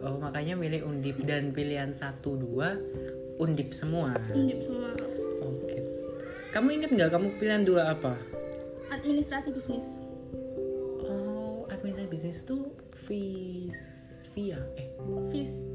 oh 0.04 0.18
makanya 0.22 0.54
milih 0.58 0.86
undip. 0.86 1.18
Dan 1.24 1.54
pilihan 1.54 1.94
satu 1.94 2.38
dua 2.38 2.78
undip 3.38 3.74
semua. 3.74 4.18
Undip 4.34 4.66
semua. 4.66 4.92
Oke. 5.46 5.78
Kamu 6.52 6.68
inget 6.74 6.90
nggak 6.94 7.10
kamu 7.14 7.28
pilihan 7.38 7.64
dua 7.64 7.94
apa? 7.94 8.18
Administrasi 8.94 9.54
bisnis. 9.54 10.02
Oh 11.08 11.68
administrasi 11.70 12.10
bisnis 12.10 12.40
tuh 12.44 12.74
vis 13.08 13.80
via? 14.34 14.60
Eh. 14.78 14.90
Vis 15.34 15.66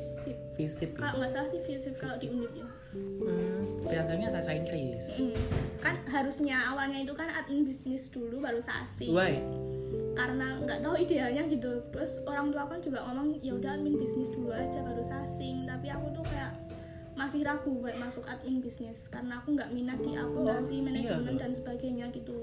visip. 0.00 0.36
Visip 0.56 0.90
ya? 0.96 1.00
kalau 1.04 1.16
nggak 1.20 1.32
salah 1.34 1.48
sih 1.50 1.60
visip 1.66 1.94
kalau 2.00 2.16
di 2.16 2.26
Undip 2.32 2.52
ya. 2.56 2.68
Hmm, 2.90 3.86
biasanya 3.86 4.26
saya 4.34 4.58
Inggris. 4.58 5.22
Hmm. 5.22 5.36
kan 5.78 5.94
harusnya 6.10 6.58
awalnya 6.74 7.06
itu 7.06 7.14
kan 7.14 7.30
admin 7.30 7.62
bisnis 7.62 8.10
dulu 8.10 8.42
baru 8.42 8.58
sasi 8.60 9.08
Why? 9.08 9.38
Karena 10.20 10.60
nggak 10.60 10.78
tahu 10.84 10.94
idealnya 11.00 11.42
gitu 11.48 11.80
terus 11.88 12.20
orang 12.28 12.52
tua 12.52 12.68
kan 12.68 12.76
juga 12.84 13.00
ngomong 13.08 13.40
ya 13.40 13.56
udah 13.56 13.72
admin 13.72 13.96
bisnis 13.96 14.28
dulu 14.28 14.52
aja 14.52 14.84
baru 14.84 15.00
sasing 15.00 15.64
tapi 15.64 15.88
aku 15.88 16.12
tuh 16.12 16.24
kayak 16.28 16.52
masih 17.16 17.40
ragu 17.40 17.72
buat 17.80 17.96
masuk 17.96 18.24
admin 18.28 18.60
bisnis 18.60 19.08
karena 19.08 19.40
aku 19.40 19.56
nggak 19.56 19.72
minat 19.72 19.96
di 20.00 20.16
akuntansi 20.16 20.76
iya, 20.76 20.84
manajemen 20.84 21.32
tuh. 21.32 21.40
dan 21.40 21.50
sebagainya 21.56 22.06
gitu 22.12 22.38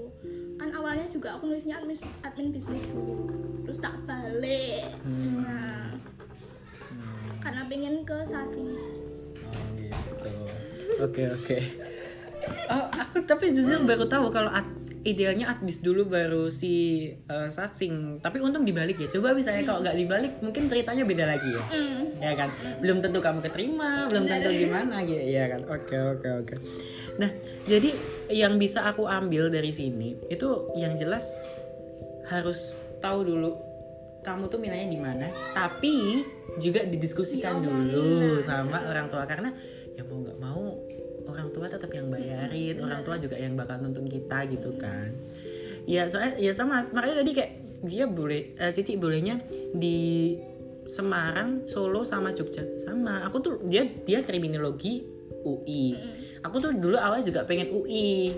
kan 0.58 0.74
awalnya 0.74 1.06
juga 1.06 1.38
aku 1.38 1.46
nulisnya 1.46 1.78
admin 1.78 1.98
admin 2.26 2.50
bisnis 2.50 2.82
dulu 2.90 3.30
terus 3.62 3.78
tak 3.78 3.94
balik 4.06 4.90
Hmm. 5.06 5.46
nah 5.46 5.86
karena 7.38 7.62
pengen 7.70 8.02
ke 8.02 8.18
sasi 8.26 8.66
Oh 9.48 9.64
gitu. 9.78 9.96
Oke 11.00 11.22
oke. 11.30 11.56
Oh 12.68 12.84
aku 12.92 13.22
tapi 13.24 13.48
jujur 13.48 13.80
baru 13.86 14.04
tahu 14.04 14.28
kalau 14.28 14.52
ad- 14.52 14.67
idealnya 15.04 15.50
admis 15.50 15.82
dulu 15.82 16.08
baru 16.08 16.50
si 16.50 17.06
eh, 17.12 17.48
sasing. 17.50 18.22
Tapi 18.22 18.42
untung 18.42 18.64
dibalik 18.66 18.98
ya. 18.98 19.08
Coba 19.10 19.34
misalnya 19.34 19.66
kalau 19.66 19.80
nggak 19.84 19.96
dibalik 19.98 20.32
mungkin 20.42 20.66
ceritanya 20.66 21.04
beda 21.06 21.24
lagi 21.26 21.48
ya. 21.54 21.64
Hmm. 21.68 22.02
Ya 22.18 22.32
kan. 22.34 22.48
Belum 22.82 22.98
tentu 23.02 23.18
kamu 23.18 23.40
keterima, 23.44 24.06
belum 24.10 24.24
tentu 24.26 24.50
gimana 24.50 25.02
gitu. 25.08 25.22
Ya 25.22 25.44
kan. 25.50 25.60
Oke 25.68 25.96
oke 25.96 26.28
oke. 26.44 26.54
Nah 27.18 27.30
jadi 27.66 27.90
yang 28.32 28.56
bisa 28.56 28.84
aku 28.86 29.04
ambil 29.04 29.48
dari 29.52 29.72
sini 29.74 30.16
itu 30.28 30.72
yang 30.78 30.94
jelas 30.96 31.46
harus 32.28 32.84
tahu 33.00 33.24
dulu 33.24 33.50
kamu 34.20 34.50
tuh 34.50 34.60
minatnya 34.60 34.88
di 34.90 35.00
mana 35.00 35.26
tapi 35.56 36.20
juga 36.60 36.84
didiskusikan 36.84 37.62
dulu 37.62 38.42
sama 38.44 38.84
orang 38.84 39.08
tua 39.08 39.24
karena 39.24 39.54
ya 39.96 40.02
mau 40.04 40.20
nggak 40.20 40.38
mau 40.42 40.64
orang 41.38 41.54
tua 41.54 41.66
tetap 41.70 41.90
yang 41.94 42.10
bayarin 42.10 42.82
orang 42.82 43.06
tua 43.06 43.16
juga 43.22 43.38
yang 43.38 43.54
bakal 43.54 43.78
nuntun 43.78 44.10
kita 44.10 44.50
gitu 44.50 44.74
kan. 44.74 45.14
Ya 45.86 46.10
soalnya 46.10 46.36
ya 46.42 46.50
sama 46.50 46.82
makanya 46.90 47.22
tadi 47.22 47.32
kayak 47.32 47.52
dia 47.86 48.04
boleh 48.10 48.58
eh, 48.58 48.74
Cici 48.74 48.98
bolehnya 48.98 49.38
di 49.70 50.34
Semarang 50.82 51.70
Solo 51.70 52.02
sama 52.02 52.34
Jogja. 52.34 52.66
Sama 52.82 53.22
aku 53.22 53.36
tuh 53.38 53.54
dia 53.70 53.86
dia 54.02 54.26
kriminologi 54.26 55.06
UI 55.46 55.94
aku 56.42 56.56
tuh 56.62 56.72
dulu 56.74 56.96
awalnya 56.98 57.26
juga 57.26 57.40
pengen 57.46 57.72
UI 57.74 58.34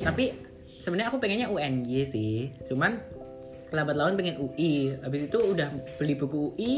tapi 0.00 0.34
sebenarnya 0.68 1.08
aku 1.12 1.18
pengennya 1.20 1.48
UNY 1.52 2.02
sih. 2.04 2.50
Cuman 2.64 2.98
lambat 3.74 3.96
laun 3.96 4.14
pengen 4.14 4.38
UI 4.38 4.94
habis 5.02 5.26
itu 5.26 5.38
udah 5.38 5.70
beli 5.98 6.14
buku 6.18 6.54
UI 6.54 6.76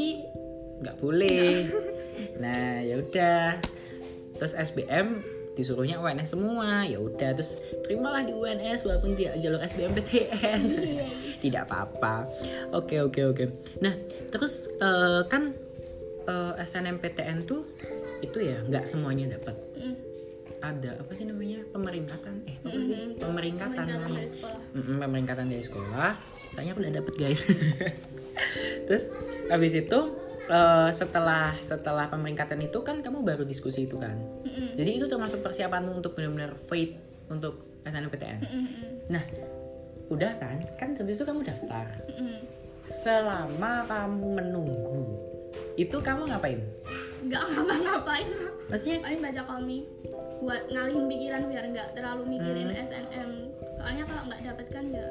nggak 0.83 0.97
boleh. 1.01 1.53
Nah 2.41 2.81
ya 2.81 2.97
udah. 2.97 3.61
Terus 4.41 4.57
SBM 4.57 5.21
disuruhnya 5.57 5.97
UNS 5.97 6.37
semua. 6.37 6.85
Ya 6.85 7.01
udah 7.01 7.33
terus 7.33 7.57
terimalah 7.83 8.21
di 8.21 8.37
UNS 8.37 8.85
walaupun 8.85 9.17
tidak 9.17 9.41
jalur 9.41 9.57
SBMPTN 9.59 10.61
tidak 11.43 11.65
apa-apa. 11.65 12.29
Oke 12.77 13.01
oke 13.01 13.21
oke. 13.25 13.43
Nah 13.81 13.97
terus 14.29 14.69
eh, 14.77 15.25
kan 15.25 15.57
eh, 16.29 16.53
SNMPTN 16.61 17.49
tuh 17.49 17.65
itu 18.21 18.37
ya 18.37 18.61
nggak 18.61 18.85
semuanya 18.85 19.33
dapat 19.37 19.57
Hmm. 19.77 19.93
ada 20.57 20.97
apa 20.97 21.13
sih 21.13 21.29
namanya 21.29 21.61
pemeringkatan? 21.69 22.41
Eh 22.49 22.57
apa 22.57 22.77
sih? 22.81 23.13
Mhm. 23.13 23.21
pemeringkatan. 23.21 23.77
Pemeringkatan 23.77 24.09
dari 24.09 24.29
sekolah. 24.33 24.61
Mm-mm, 24.73 24.97
pemeringkatan 25.05 25.45
dari 25.53 25.63
sekolah. 25.63 26.09
Saya 26.57 26.71
udah 26.73 26.91
dapet 26.97 27.13
guys. 27.13 27.41
Terus 28.89 29.05
habis 29.53 29.73
itu 29.77 29.99
eh, 30.47 30.89
setelah 30.95 31.53
setelah 31.61 32.07
pemeringkatan 32.07 32.59
itu 32.63 32.79
kan 32.81 33.03
kamu 33.03 33.23
baru 33.23 33.43
diskusi 33.43 33.85
itu 33.85 33.99
kan 33.99 34.15
Mm-mm. 34.47 34.75
jadi 34.79 34.89
itu 34.97 35.05
termasuk 35.05 35.43
persiapanmu 35.43 35.99
untuk 35.99 36.15
benar-benar 36.15 36.55
fight 36.55 36.97
untuk 37.27 37.83
SNMPTN 37.83 38.39
Mm-mm. 38.43 38.89
nah 39.11 39.23
udah 40.07 40.31
kan 40.39 40.57
kan 40.79 40.89
habis 40.95 41.19
itu 41.19 41.25
kamu 41.27 41.43
daftar 41.43 41.85
Mm-mm. 42.07 42.39
selama 42.87 43.83
kamu 43.91 44.27
menunggu 44.39 45.03
itu 45.75 45.97
kamu 45.99 46.31
ngapain 46.31 46.59
nggak 47.27 47.43
ngapa-ngapain 47.53 48.29
maksudnya 48.71 48.97
paling 49.03 49.19
baca 49.19 49.41
komik 49.45 49.83
buat 50.37 50.63
ngalihin 50.69 51.05
pikiran 51.09 51.43
biar 51.49 51.65
nggak 51.73 51.89
terlalu 51.97 52.37
mikirin 52.37 52.69
Hmm. 52.71 52.85
SNM 52.87 53.29
soalnya 53.77 54.03
kalau 54.05 54.23
nggak 54.29 54.41
dapet 54.45 54.67
kan 54.69 54.85
ya 54.93 55.07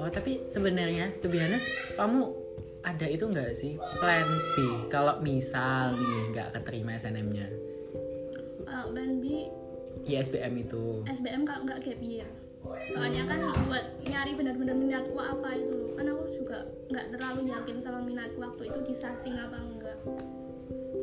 Oh 0.00 0.08
tapi 0.08 0.40
sebenarnya 0.48 1.12
honest, 1.20 1.68
kamu 1.92 2.32
ada 2.80 3.06
itu 3.06 3.24
nggak 3.28 3.52
sih? 3.56 3.76
Plan 4.00 4.28
B 4.56 4.88
kalau 4.88 5.20
misal 5.20 5.96
nih 5.96 6.18
nggak 6.32 6.48
keterima 6.56 6.96
SNM-nya 6.96 7.70
kalau 8.70 8.96
plan 8.96 9.12
B? 9.18 9.24
Ya 10.06 10.24
SBM 10.24 10.54
itu. 10.64 11.04
SBM 11.04 11.42
kalau 11.44 11.66
nggak 11.68 11.84
gap 11.84 12.00
year. 12.00 12.30
Soalnya 12.92 13.28
kan 13.28 13.40
buat 13.68 13.84
nyari 14.08 14.32
benar-benar 14.36 14.76
minatku 14.76 15.18
apa 15.20 15.48
itu 15.56 15.96
kan 15.96 16.04
aku 16.08 16.24
juga 16.32 16.58
nggak 16.88 17.06
terlalu 17.12 17.40
yakin 17.52 17.76
sama 17.76 18.00
minatku 18.00 18.38
waktu 18.40 18.62
itu 18.72 18.78
disasing 18.88 19.36
apa 19.36 19.58
enggak. 19.60 19.98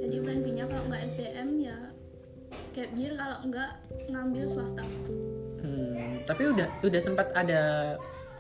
Jadi 0.02 0.16
plan 0.24 0.40
B 0.42 0.46
nya 0.56 0.66
kalau 0.66 0.84
nggak 0.90 1.04
SBM 1.14 1.50
ya 1.62 1.78
gap 2.74 2.92
year 2.96 3.14
kalau 3.20 3.38
nggak 3.46 3.72
ngambil 4.10 4.44
swasta. 4.48 4.86
Hmm, 5.62 6.24
tapi 6.24 6.44
udah 6.50 6.68
udah 6.82 7.02
sempat 7.04 7.28
ada 7.36 7.94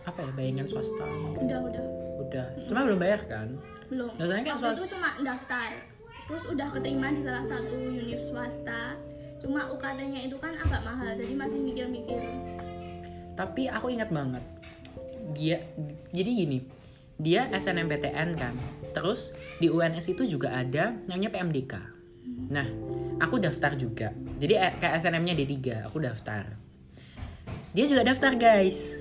apa 0.08 0.20
ya 0.24 0.32
bayangan 0.34 0.66
swasta? 0.66 1.06
Udah 1.36 1.60
udah 1.68 1.86
udah. 2.28 2.48
Cuma 2.68 2.80
belum 2.86 3.00
bayar 3.00 3.22
kan? 3.26 3.48
Belum. 3.88 4.12
Biasanya 4.20 4.44
kan 4.44 4.54
waktu 4.54 4.64
swasta- 4.64 4.84
itu 4.84 4.94
cuma 4.94 5.10
daftar. 5.24 5.70
Terus 6.28 6.44
udah 6.52 6.68
keterima 6.76 7.08
di 7.16 7.22
salah 7.24 7.46
satu 7.48 7.72
univ 7.72 8.22
swasta. 8.22 8.82
Cuma 9.40 9.62
UKT-nya 9.72 10.28
itu 10.28 10.36
kan 10.42 10.54
agak 10.60 10.82
mahal 10.84 11.16
jadi 11.16 11.34
masih 11.34 11.60
mikir-mikir. 11.62 12.20
Tapi 13.38 13.72
aku 13.72 13.88
ingat 13.94 14.10
banget. 14.12 14.44
Dia 15.32 15.64
jadi 16.12 16.30
gini 16.30 16.60
dia 17.18 17.50
SNMPTN 17.50 18.38
kan. 18.38 18.54
Terus 18.94 19.34
di 19.58 19.72
UNS 19.72 20.06
itu 20.10 20.26
juga 20.28 20.54
ada 20.54 20.94
namanya 21.10 21.34
PMDK 21.34 21.98
nah 22.48 22.68
aku 23.20 23.42
daftar 23.42 23.74
juga. 23.76 24.14
Jadi 24.40 24.54
eh, 24.56 24.72
kayak 24.78 25.02
SNM-nya 25.02 25.34
D3 25.36 25.56
aku 25.90 25.98
daftar. 26.00 26.46
Dia 27.74 27.86
juga 27.90 28.06
daftar 28.08 28.34
guys 28.38 28.96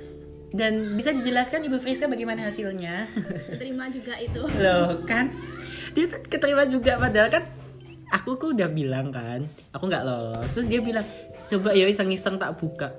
dan 0.55 0.95
bisa 0.95 1.11
dijelaskan 1.11 1.67
Ibu 1.67 1.83
Friska 1.83 2.07
bagaimana 2.07 2.47
hasilnya? 2.47 3.11
Keterima 3.51 3.91
juga 3.91 4.15
itu. 4.21 4.43
Loh 4.63 5.03
kan? 5.03 5.35
Dia 5.97 6.07
tuh 6.07 6.21
keterima 6.27 6.69
juga 6.69 7.01
padahal 7.01 7.29
kan 7.33 7.45
aku 8.15 8.39
kok 8.39 8.55
udah 8.55 8.71
bilang 8.71 9.11
kan 9.11 9.51
aku 9.75 9.91
nggak 9.91 10.05
lolos. 10.07 10.51
Terus 10.55 10.67
dia 10.71 10.81
bilang 10.83 11.07
coba 11.51 11.75
ya 11.75 11.87
iseng-iseng 11.91 12.39
tak 12.39 12.55
buka. 12.61 12.95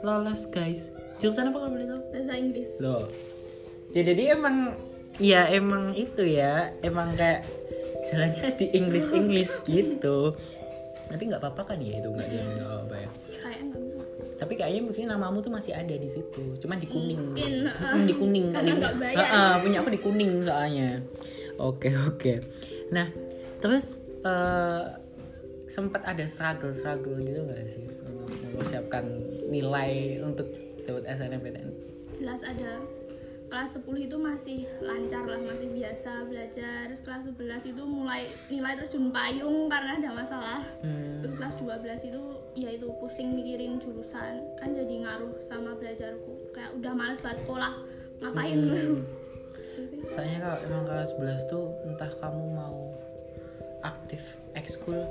Lolos 0.00 0.48
guys. 0.48 0.94
Jurusan 1.20 1.52
apa 1.52 1.60
kalau 1.60 1.72
boleh 1.76 1.86
tahu? 1.90 2.00
Bahasa 2.16 2.32
Inggris. 2.38 2.70
Loh. 2.80 3.12
Ya 3.92 4.00
jadi 4.06 4.38
emang 4.38 4.72
ya 5.20 5.50
emang 5.52 5.92
itu 5.92 6.24
ya 6.24 6.72
emang 6.80 7.12
kayak 7.18 7.44
jalannya 8.08 8.56
di 8.56 8.66
English 8.72 9.12
English 9.12 9.60
gitu. 9.68 10.32
Tapi 11.10 11.22
nggak 11.28 11.42
apa-apa 11.42 11.74
kan 11.74 11.78
ya 11.82 12.00
itu 12.00 12.08
nggak 12.08 12.28
dia 12.30 12.44
apa 12.64 12.94
ya. 12.96 13.10
Kayak 13.42 13.62
tapi 14.40 14.56
kayaknya 14.56 14.88
mungkin 14.88 15.04
namamu 15.12 15.44
tuh 15.44 15.52
masih 15.52 15.76
ada 15.76 15.92
di 15.92 16.08
situ. 16.08 16.56
Cuman 16.64 16.80
di 16.80 16.88
kuning. 16.88 17.36
Mungkin, 17.36 17.68
Hmm, 17.68 18.08
di 18.08 18.14
kuning 18.16 18.46
bayar. 18.96 19.20
Ah, 19.20 19.28
ah, 19.28 19.54
punya 19.60 19.84
aku 19.84 19.92
di 19.92 20.00
kuning 20.00 20.40
soalnya. 20.40 21.04
Oke 21.60 21.92
oke. 21.92 22.40
Nah 22.88 23.12
terus 23.60 24.00
eh, 24.24 24.84
sempat 25.68 26.00
ada 26.08 26.24
struggle 26.24 26.72
struggle 26.72 27.20
gitu 27.20 27.44
nggak 27.44 27.68
sih? 27.68 27.84
Untuk 27.84 28.40
mempersiapkan 28.56 29.04
nilai 29.52 30.24
untuk 30.24 30.48
dapat 30.88 31.04
SNMPTN 31.06 31.68
jelas 32.20 32.40
ada 32.44 32.82
kelas 33.50 33.82
10 33.82 34.06
itu 34.06 34.16
masih 34.16 34.58
lancar 34.78 35.26
lah 35.26 35.42
masih 35.42 35.68
biasa 35.74 36.24
belajar. 36.30 36.86
Terus 36.86 37.02
kelas 37.02 37.22
11 37.34 37.74
itu 37.74 37.82
mulai 37.82 38.30
nilai 38.46 38.78
terjun 38.78 39.10
payung 39.10 39.66
karena 39.66 39.98
ada 39.98 40.10
masalah. 40.14 40.62
Hmm. 40.86 41.20
terus 41.20 41.36
kelas 41.36 41.54
12 41.60 42.08
itu 42.08 42.22
ya 42.56 42.70
itu 42.72 42.86
pusing 43.02 43.34
mikirin 43.34 43.82
jurusan. 43.82 44.46
Kan 44.56 44.72
jadi 44.72 45.04
ngaruh 45.04 45.34
sama 45.44 45.74
belajarku. 45.76 46.54
Kayak 46.54 46.70
udah 46.78 46.92
males 46.94 47.20
banget 47.20 47.42
sekolah. 47.42 47.72
Ngapain? 48.22 48.56
Hmm. 48.56 49.02
Soalnya 50.10 50.38
kalau 50.46 50.58
emang 50.70 50.82
kelas 50.86 51.10
11 51.18 51.50
tuh 51.52 51.66
entah 51.84 52.10
kamu 52.22 52.44
mau 52.54 52.78
aktif 53.82 54.38
ekskul 54.54 55.02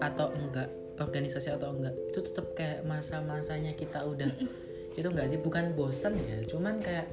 atau 0.00 0.32
enggak 0.32 0.70
organisasi 1.02 1.50
atau 1.50 1.74
enggak 1.74 1.94
itu 2.10 2.22
tetap 2.22 2.46
kayak 2.56 2.80
masa-masanya 2.88 3.76
kita 3.76 4.00
udah. 4.02 4.32
Itu 4.96 5.10
enggak 5.10 5.28
sih? 5.34 5.38
Bukan 5.42 5.76
bosan 5.76 6.16
ya 6.24 6.38
cuman 6.46 6.78
kayak 6.80 7.10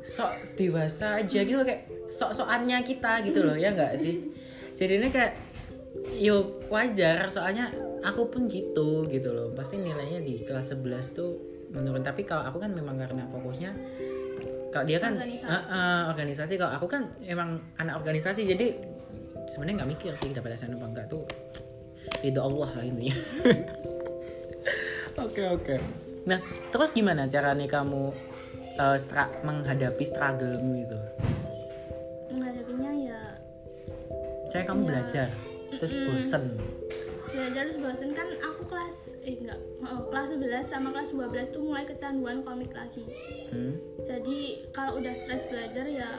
sok 0.00 0.56
dewasa 0.56 1.20
aja 1.20 1.40
gitu 1.44 1.60
kayak 1.60 1.86
sok-sokannya 2.10 2.82
kita 2.82 3.20
gitu 3.26 3.44
loh 3.44 3.54
ya 3.54 3.70
enggak 3.72 4.00
sih? 4.00 4.18
Jadi 4.74 4.92
ini 4.96 5.08
kayak 5.12 5.32
yo 6.16 6.58
wajar 6.72 7.28
soalnya 7.28 7.70
aku 8.00 8.32
pun 8.32 8.48
gitu 8.48 9.04
gitu 9.06 9.30
loh. 9.30 9.52
Pasti 9.52 9.76
nilainya 9.76 10.24
di 10.24 10.40
kelas 10.42 10.72
11 10.72 11.16
tuh 11.16 11.30
menurun. 11.70 12.00
Tapi 12.00 12.24
kalau 12.24 12.42
aku 12.48 12.58
kan 12.58 12.72
memang 12.72 12.96
karena 12.96 13.28
fokusnya 13.28 13.70
kalau 14.70 14.86
dia 14.86 15.02
kan 15.02 15.18
Organisasi. 15.18 15.50
eh, 15.50 15.64
eh, 15.68 16.02
organisasi. 16.08 16.54
Kalau 16.56 16.72
aku 16.78 16.86
kan 16.88 17.02
emang 17.26 17.60
anak 17.76 18.00
organisasi 18.00 18.46
jadi 18.46 18.66
sebenarnya 19.50 19.82
nggak 19.82 19.90
mikir 19.98 20.12
sih 20.16 20.30
dapat 20.30 20.54
SNM 20.56 20.78
apa 20.78 20.86
enggak 20.88 21.06
tuh. 21.10 21.24
Itu 22.24 22.40
Allah 22.40 22.70
lah 22.72 22.84
intinya. 22.86 23.16
Oke 25.20 25.42
oke. 25.44 25.76
Nah 26.24 26.40
terus 26.72 26.96
gimana 26.96 27.28
cara 27.28 27.52
nih 27.52 27.68
kamu 27.68 28.29
eh, 28.80 28.96
stra- 28.96 29.32
menghadapi 29.40 30.02
struggle-mu 30.02 30.74
itu 30.78 30.98
menghadapinya 32.28 32.92
ya 32.94 33.20
saya 34.46 34.64
kamu 34.64 34.80
Ya. 34.80 34.88
belajar 34.88 35.28
terus 35.72 35.94
bosen 36.00 36.44
belajar 37.30 37.62
terus 37.64 37.78
bosen 37.78 38.10
kan 38.10 38.26
aku 38.40 38.66
kelas 38.66 38.96
eh 39.22 39.38
enggak 39.38 39.60
oh, 39.82 40.02
kelas 40.08 40.28
11 40.32 40.66
sama 40.66 40.88
kelas 40.90 41.10
12 41.12 41.22
tuh 41.48 41.62
mulai 41.62 41.84
kecanduan 41.84 42.42
komik 42.42 42.72
lagi 42.72 43.06
Hmm? 43.48 43.74
jadi 44.00 44.38
kalau 44.70 44.96
udah 44.96 45.12
stres 45.12 45.46
belajar 45.46 45.84
ya 45.84 46.10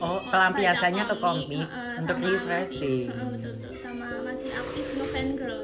Oh, 0.00 0.16
pelampiasannya 0.24 1.04
ke 1.04 1.16
komik 1.18 1.60
heeh, 1.60 2.00
untuk 2.00 2.16
refreshing. 2.18 3.04
masih, 3.04 3.12
heeh, 3.12 3.28
betul, 3.30 3.52
betul. 3.54 3.72
sama 3.76 4.08
masih 4.22 4.48
aktif 4.50 4.86
ngefan 4.94 5.28
girl 5.34 5.62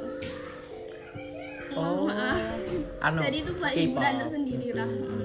Oh, 1.73 2.09
Maaf. 2.09 2.41
anu, 3.07 3.21
jadi 3.23 3.39
itu 3.39 3.53
buat 3.55 3.73
hiburan 3.73 4.15
tersendiri 4.19 4.69
lah 4.73 4.89
Hmm. 4.89 5.16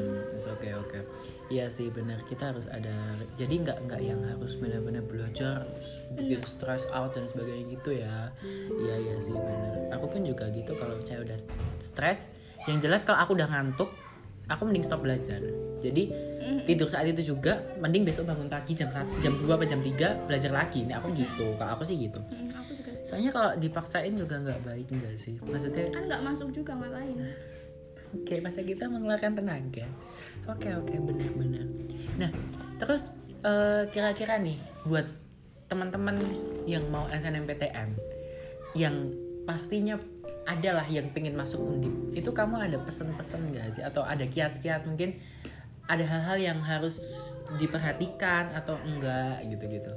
Iya 1.52 1.68
sih 1.68 1.92
benar 1.92 2.24
kita 2.24 2.56
harus 2.56 2.72
ada. 2.72 3.20
Jadi 3.36 3.68
nggak 3.68 3.84
nggak 3.84 4.02
yang 4.02 4.24
harus 4.24 4.56
benar-benar 4.56 5.04
belajar 5.04 5.68
terus 5.68 6.00
bikin 6.16 6.40
stress 6.48 6.88
out 6.96 7.12
dan 7.12 7.28
sebagainya 7.28 7.76
gitu 7.76 7.92
ya. 8.00 8.32
Iya 8.72 8.96
iya 9.04 9.16
sih 9.20 9.36
benar. 9.36 9.92
Aku 10.00 10.08
pun 10.08 10.24
juga 10.24 10.48
gitu 10.56 10.80
kalau 10.80 10.96
saya 11.04 11.20
udah 11.28 11.36
stres. 11.84 12.32
Yang 12.72 12.88
jelas 12.88 13.02
kalau 13.04 13.20
aku 13.20 13.36
udah 13.36 13.52
ngantuk, 13.52 13.92
aku 14.48 14.64
mending 14.64 14.88
stop 14.88 15.04
belajar. 15.04 15.44
Jadi 15.84 16.14
tidur 16.64 16.88
saat 16.88 17.10
itu 17.12 17.36
juga, 17.36 17.60
mending 17.84 18.08
besok 18.08 18.32
bangun 18.32 18.48
pagi 18.48 18.72
jam 18.72 18.88
satu, 18.88 19.12
jam 19.20 19.36
2 19.36 19.50
atau 19.50 19.68
jam 19.68 19.82
3 19.84 20.30
belajar 20.30 20.52
lagi. 20.56 20.88
Nah 20.88 21.04
aku 21.04 21.12
gitu. 21.12 21.58
Kalau 21.60 21.72
aku 21.76 21.84
sih 21.84 22.00
gitu. 22.00 22.22
Juga 22.22 22.62
Soalnya 23.02 23.34
kalau 23.34 23.52
dipaksain 23.58 24.14
juga 24.14 24.40
nggak 24.40 24.62
baik 24.64 24.88
enggak 24.88 25.20
sih? 25.20 25.36
Maksudnya 25.42 25.90
kan 25.92 26.08
nggak 26.08 26.22
masuk 26.22 26.54
juga 26.56 26.78
ngapain 26.80 27.18
Oke, 28.12 28.44
mata 28.44 28.60
kita 28.60 28.92
mengeluarkan 28.92 29.40
tenaga. 29.40 29.88
Oke, 30.52 30.72
oke, 30.76 30.96
benar-benar. 31.00 31.66
Nah, 32.20 32.32
terus 32.76 33.16
eh, 33.42 33.84
kira-kira 33.90 34.36
nih 34.38 34.60
buat 34.84 35.08
teman-teman 35.72 36.20
yang 36.68 36.84
mau 36.92 37.08
SNMPTN 37.08 37.96
yang 38.76 39.16
pastinya 39.48 39.96
adalah 40.44 40.84
yang 40.92 41.08
pengen 41.16 41.38
masuk 41.38 41.64
undip 41.64 41.94
itu 42.18 42.28
kamu 42.34 42.68
ada 42.68 42.78
pesan-pesan 42.82 43.56
nggak 43.56 43.68
sih 43.80 43.84
atau 43.86 44.04
ada 44.04 44.26
kiat-kiat 44.28 44.84
mungkin 44.84 45.16
ada 45.88 46.04
hal-hal 46.04 46.38
yang 46.40 46.60
harus 46.60 46.98
diperhatikan 47.56 48.52
atau 48.52 48.76
enggak 48.84 49.44
gitu-gitu 49.48 49.94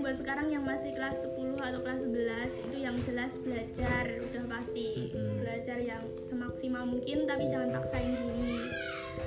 buat 0.00 0.16
sekarang 0.16 0.48
yang 0.48 0.64
masih 0.64 0.92
kelas 0.92 1.28
10 1.28 1.56
atau 1.56 1.80
kelas 1.80 2.00
11 2.02 2.66
itu 2.66 2.76
yang 2.76 2.96
jelas 3.04 3.36
belajar 3.36 4.04
udah 4.20 4.44
pasti 4.48 5.12
Mm-mm. 5.12 5.44
belajar 5.44 5.78
yang 5.78 6.02
semaksimal 6.18 6.84
mungkin 6.84 7.28
tapi 7.28 7.46
jangan 7.46 7.68
paksain 7.76 8.12
diri 8.16 8.64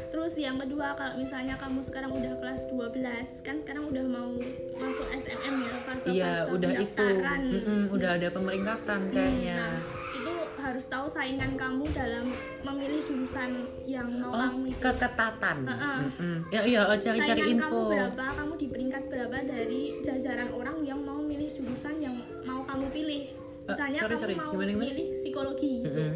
terus 0.09 0.33
yang 0.37 0.57
kedua 0.57 0.93
kalau 0.93 1.17
misalnya 1.17 1.53
kamu 1.57 1.81
sekarang 1.81 2.11
udah 2.13 2.33
kelas 2.37 2.65
12 2.69 3.45
kan 3.45 3.55
sekarang 3.61 3.89
udah 3.89 4.05
mau 4.05 4.33
masuk 4.77 5.05
SNM 5.09 5.55
ya 5.61 5.75
fase 5.85 6.07
iya 6.09 6.33
udah 6.49 6.71
itu 6.77 6.85
pendaftaran. 6.97 7.41
Mm-mm, 7.49 7.81
udah 7.93 8.09
ada 8.17 8.27
pemeringkatan 8.29 9.01
kayaknya 9.09 9.55
Nah, 9.57 9.77
itu 10.13 10.33
harus 10.61 10.85
tahu 10.85 11.09
saingan 11.09 11.57
kamu 11.57 11.89
dalam 11.93 12.29
memilih 12.61 12.92
jurusan 13.23 13.51
yang 13.87 14.07
mau 14.19 14.31
oh 14.35 14.51
keketatan 14.77 15.57
Heeh. 15.63 15.99
Mm-mm. 16.11 16.37
ya 16.51 16.61
iya 16.61 16.81
cari-cari 16.93 17.39
Saingan 17.39 17.55
info 17.55 17.79
kamu 17.79 17.91
berapa, 17.95 18.25
kamu 18.35 18.53
di 18.53 18.67
peringkat 18.67 19.03
berapa 19.07 19.37
dari 19.41 19.81
jajaran 20.03 20.49
orang 20.51 20.77
yang 20.83 20.99
mau 20.99 21.19
milih 21.19 21.49
jurusan 21.49 21.95
yang 21.97 22.15
mau 22.43 22.61
kamu 22.63 22.85
pilih. 22.91 23.23
Eh, 23.63 23.67
Misalnya 23.71 23.95
sorry, 23.97 24.11
kamu 24.11 24.19
sorry. 24.19 24.35
mau 24.35 24.51
Gimana, 24.51 24.69
gimana? 24.69 24.83
milih 24.83 25.07
psikologi. 25.15 25.73
gitu. 25.79 25.87
Mm-mm. 26.03 26.13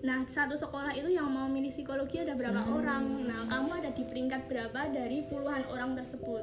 Nah, 0.00 0.18
satu 0.24 0.56
sekolah 0.56 0.96
itu 0.96 1.12
yang 1.12 1.28
mau 1.28 1.44
milih 1.44 1.68
psikologi 1.68 2.16
ada 2.16 2.32
berapa 2.32 2.56
Hmm. 2.56 2.72
orang. 2.72 3.04
Nah, 3.20 3.40
kamu 3.46 3.68
ada 3.76 3.90
di 3.92 4.02
peringkat 4.02 4.48
berapa 4.48 4.80
dari 4.88 5.28
puluhan 5.28 5.68
orang 5.68 5.92
tersebut. 5.92 6.40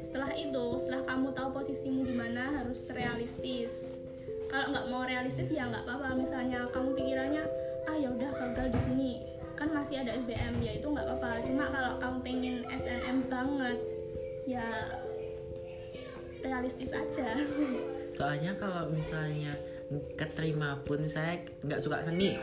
Setelah 0.00 0.32
itu, 0.32 0.64
setelah 0.80 1.04
kamu 1.04 1.26
tahu 1.30 1.48
posisimu 1.52 2.00
di 2.02 2.16
mana 2.16 2.48
harus 2.54 2.80
realistis. 2.88 3.92
Kalau 4.48 4.72
nggak 4.72 4.88
mau 4.88 5.04
realistis 5.04 5.52
ya 5.52 5.68
nggak 5.68 5.84
apa-apa. 5.84 6.16
Misalnya 6.16 6.64
kamu 6.72 6.96
pikirannya, 6.96 7.44
ah 7.88 7.96
ya 7.98 8.08
udah 8.10 8.30
gagal 8.30 8.66
di 8.74 8.80
sini, 8.86 9.10
kan 9.58 9.68
masih 9.70 10.02
ada 10.02 10.14
SBM 10.16 10.54
ya 10.62 10.72
itu 10.78 10.86
nggak 10.86 11.06
apa-apa. 11.06 11.42
Cuma 11.46 11.64
kalau 11.70 11.92
kamu 11.98 12.18
pengen 12.22 12.56
SNM 12.70 13.18
banget, 13.26 13.78
ya 14.46 14.66
realistis 16.42 16.90
aja. 16.90 17.38
soalnya 18.16 18.52
kalau 18.60 18.92
misalnya 18.92 19.56
keterima 20.14 20.76
pun 20.84 21.08
saya 21.08 21.40
nggak 21.64 21.80
suka 21.80 22.04
seni. 22.04 22.36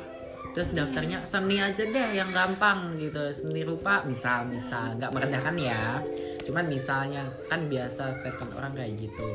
Terus 0.49 0.73
daftarnya 0.73 1.21
seni 1.29 1.61
aja 1.61 1.83
deh 1.85 2.09
yang 2.15 2.33
gampang 2.33 2.97
gitu. 2.97 3.21
Seni 3.29 3.61
rupa 3.61 4.01
misal 4.07 4.49
misal 4.49 4.97
nggak 4.97 5.13
merendahkan 5.13 5.55
ya. 5.59 6.01
Cuman 6.47 6.65
misalnya 6.65 7.29
kan 7.51 7.69
biasa 7.69 8.17
statement 8.17 8.57
orang 8.57 8.73
kayak 8.73 8.97
gitu. 8.97 9.29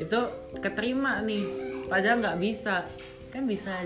Itu 0.00 0.18
keterima 0.62 1.20
nih. 1.20 1.44
Padahal 1.90 2.24
nggak 2.24 2.38
bisa. 2.40 2.88
Kan 3.28 3.44
bisa 3.44 3.84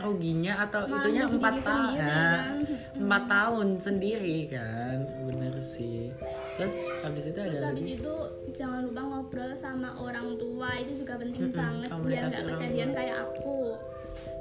ruginya 0.00 0.54
atau 0.60 0.80
Malah 0.82 0.98
itunya 1.00 1.24
empat 1.24 1.54
tahun 1.58 1.82
Nah, 1.88 1.96
kan. 1.96 2.52
empat 2.96 3.22
tahun 3.26 3.66
sendiri 3.76 4.38
kan? 4.48 4.96
Bener 5.24 5.54
sih. 5.58 6.10
Terus 6.54 6.76
habis 7.00 7.24
itu 7.24 7.38
Terus 7.38 7.58
ada 7.58 7.70
habis 7.70 7.84
lagi 7.84 7.94
itu 7.96 8.14
jangan 8.50 8.80
lupa 8.82 9.02
ngobrol 9.04 9.52
sama 9.52 9.94
orang 9.94 10.34
tua 10.34 10.70
itu 10.76 10.98
juga 10.98 11.14
penting 11.14 11.48
Mm-mm, 11.48 11.56
banget 11.56 11.88
biar 11.94 12.22
nggak 12.26 12.44
kejadian 12.52 12.90
kayak 12.92 13.16
aku. 13.22 13.78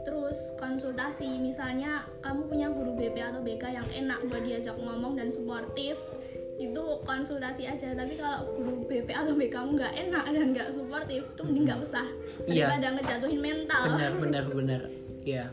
Terus 0.02 0.38
konsultasi 0.56 1.28
misalnya 1.38 2.02
kamu 2.20 2.48
punya 2.48 2.67
guru 2.72 2.96
BP 2.96 3.17
atau 3.20 3.43
BK 3.43 3.63
yang 3.70 3.88
enak 3.93 4.20
buat 4.26 4.39
diajak 4.41 4.76
ngomong 4.76 5.13
dan 5.13 5.28
suportif 5.28 6.00
itu 6.58 6.84
konsultasi 7.04 7.70
aja. 7.70 7.93
Tapi 7.93 8.15
kalau 8.15 8.50
guru 8.50 8.88
BP 8.88 9.13
atau 9.13 9.36
BK 9.36 9.52
kamu 9.52 9.70
nggak 9.78 9.93
enak 10.08 10.24
dan 10.26 10.46
nggak 10.56 10.70
suportif 10.72 11.22
tuh 11.36 11.43
mending 11.43 11.67
nggak 11.67 11.82
usah. 11.84 12.08
Iya. 12.48 12.72
daripada 12.72 12.88
ngejatuhin 12.96 13.41
mental. 13.43 13.84
Benar 13.91 14.12
benar 14.17 14.46
benar 14.50 14.82
ya 15.28 15.52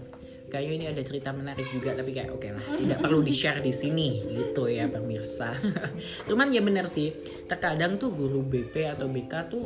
kayaknya 0.54 0.74
ini 0.78 0.86
ada 0.94 1.02
cerita 1.02 1.34
menarik 1.34 1.66
juga 1.72 1.98
tapi 1.98 2.14
kayak 2.14 2.30
oke 2.30 2.46
lah 2.46 2.62
tidak 2.78 2.98
perlu 3.02 3.20
di 3.26 3.34
share 3.34 3.58
di 3.58 3.74
sini 3.74 4.22
gitu 4.22 4.70
ya 4.70 4.86
pemirsa. 4.86 5.50
Cuman 6.30 6.54
ya 6.54 6.62
benar 6.62 6.86
sih 6.86 7.10
terkadang 7.50 7.98
tuh 7.98 8.14
guru 8.14 8.46
BP 8.46 8.94
atau 8.94 9.10
BK 9.10 9.32
tuh 9.50 9.64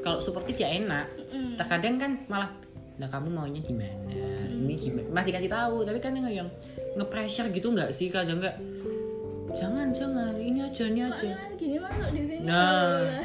kalau 0.00 0.24
suportif 0.24 0.56
ya 0.56 0.72
enak. 0.72 1.12
Terkadang 1.60 2.00
kan 2.00 2.12
malah 2.32 2.50
nah 2.96 3.08
kamu 3.12 3.28
maunya 3.28 3.60
gimana? 3.60 4.08
Ini 4.48 4.74
gimana 4.80 5.08
masih 5.12 5.28
dikasih 5.36 5.50
tahu 5.52 5.76
tapi 5.84 5.98
kan 6.00 6.16
yang 6.16 6.28
yang 6.32 6.48
nge-pressure 6.96 7.52
gitu 7.52 7.68
nggak 7.76 7.92
sih 7.92 8.08
kadang 8.08 8.40
nggak? 8.40 8.56
Jangan 9.52 9.92
jangan 9.92 10.32
ini 10.40 10.64
aja 10.64 10.88
ini 10.88 11.00
aja. 11.04 11.28
ini 11.28 11.54
gini 11.60 11.76
masuk 11.76 12.08
di 12.16 12.22
sini? 12.24 12.48
Nah. 12.48 13.20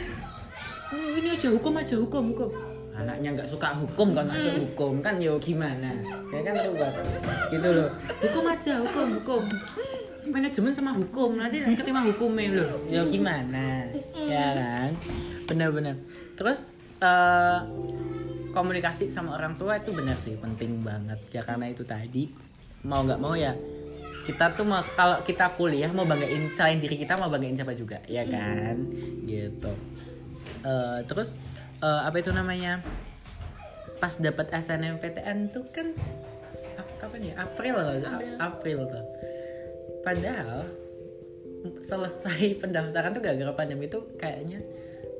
Oh, 0.87 1.19
ini 1.19 1.35
aja 1.35 1.51
hukum 1.51 1.75
aja 1.75 1.99
hukum 1.99 2.31
hukum 2.31 2.66
anaknya 2.97 3.29
nggak 3.37 3.49
suka 3.49 3.77
hukum 3.77 4.17
kan 4.17 4.25
masuk 4.25 4.57
hukum 4.57 4.99
kan 5.05 5.21
yo 5.21 5.37
gimana? 5.37 5.93
Ya 6.33 6.41
kan 6.41 6.53
ruwet 6.65 6.93
gitu 7.53 7.69
loh. 7.69 7.89
Hukum 8.17 8.43
aja 8.49 8.73
hukum 8.81 9.07
hukum. 9.21 9.41
Manajemen 10.27 10.73
sama 10.75 10.91
hukum 10.91 11.39
nanti 11.39 11.61
keterima 11.61 12.03
hukumnya 12.03 12.51
loh. 12.57 12.69
Ya 12.89 13.05
gimana? 13.05 13.87
Ya 14.17 14.45
kan? 14.57 14.91
Benar-benar. 15.45 15.95
Terus 16.33 16.57
eh, 16.99 17.59
komunikasi 18.51 19.13
sama 19.13 19.37
orang 19.37 19.55
tua 19.61 19.77
itu 19.77 19.93
benar 19.93 20.17
sih 20.17 20.35
penting 20.35 20.81
banget. 20.81 21.21
Ya 21.29 21.45
karena 21.45 21.69
itu 21.69 21.85
tadi 21.85 22.33
mau 22.83 23.05
nggak 23.05 23.21
mau 23.21 23.37
ya 23.37 23.53
kita 24.27 24.51
tuh 24.51 24.67
mau 24.67 24.83
kalau 24.99 25.23
kita 25.23 25.47
kuliah 25.55 25.87
mau 25.95 26.03
banggain 26.03 26.51
selain 26.51 26.83
diri 26.83 26.99
kita 26.99 27.15
mau 27.15 27.31
banggain 27.31 27.55
siapa 27.55 27.71
juga 27.77 28.01
ya 28.09 28.27
kan? 28.27 28.75
Gitu. 29.23 29.71
Eh, 30.65 30.99
terus 31.07 31.31
eh, 31.81 32.01
apa 32.05 32.15
itu 32.17 32.31
namanya? 32.33 32.81
Pas 33.97 34.13
dapat 34.17 34.53
SNMPTN 34.53 35.49
tuh 35.49 35.65
kan 35.73 35.93
ap- 36.77 36.95
kapan 37.01 37.33
ya? 37.33 37.33
April 37.41 37.73
loh 37.77 37.95
April. 37.97 38.35
April 38.37 38.79
tuh. 38.85 39.05
Padahal 40.05 40.69
selesai 41.81 42.53
pendaftaran 42.61 43.11
tuh 43.11 43.21
gara-gara 43.21 43.53
pandemi 43.53 43.89
itu 43.89 43.99
kayaknya 44.15 44.61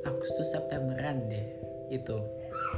Agustus 0.05 0.53
Septemberan 0.53 1.27
deh 1.27 1.45
itu 1.91 2.15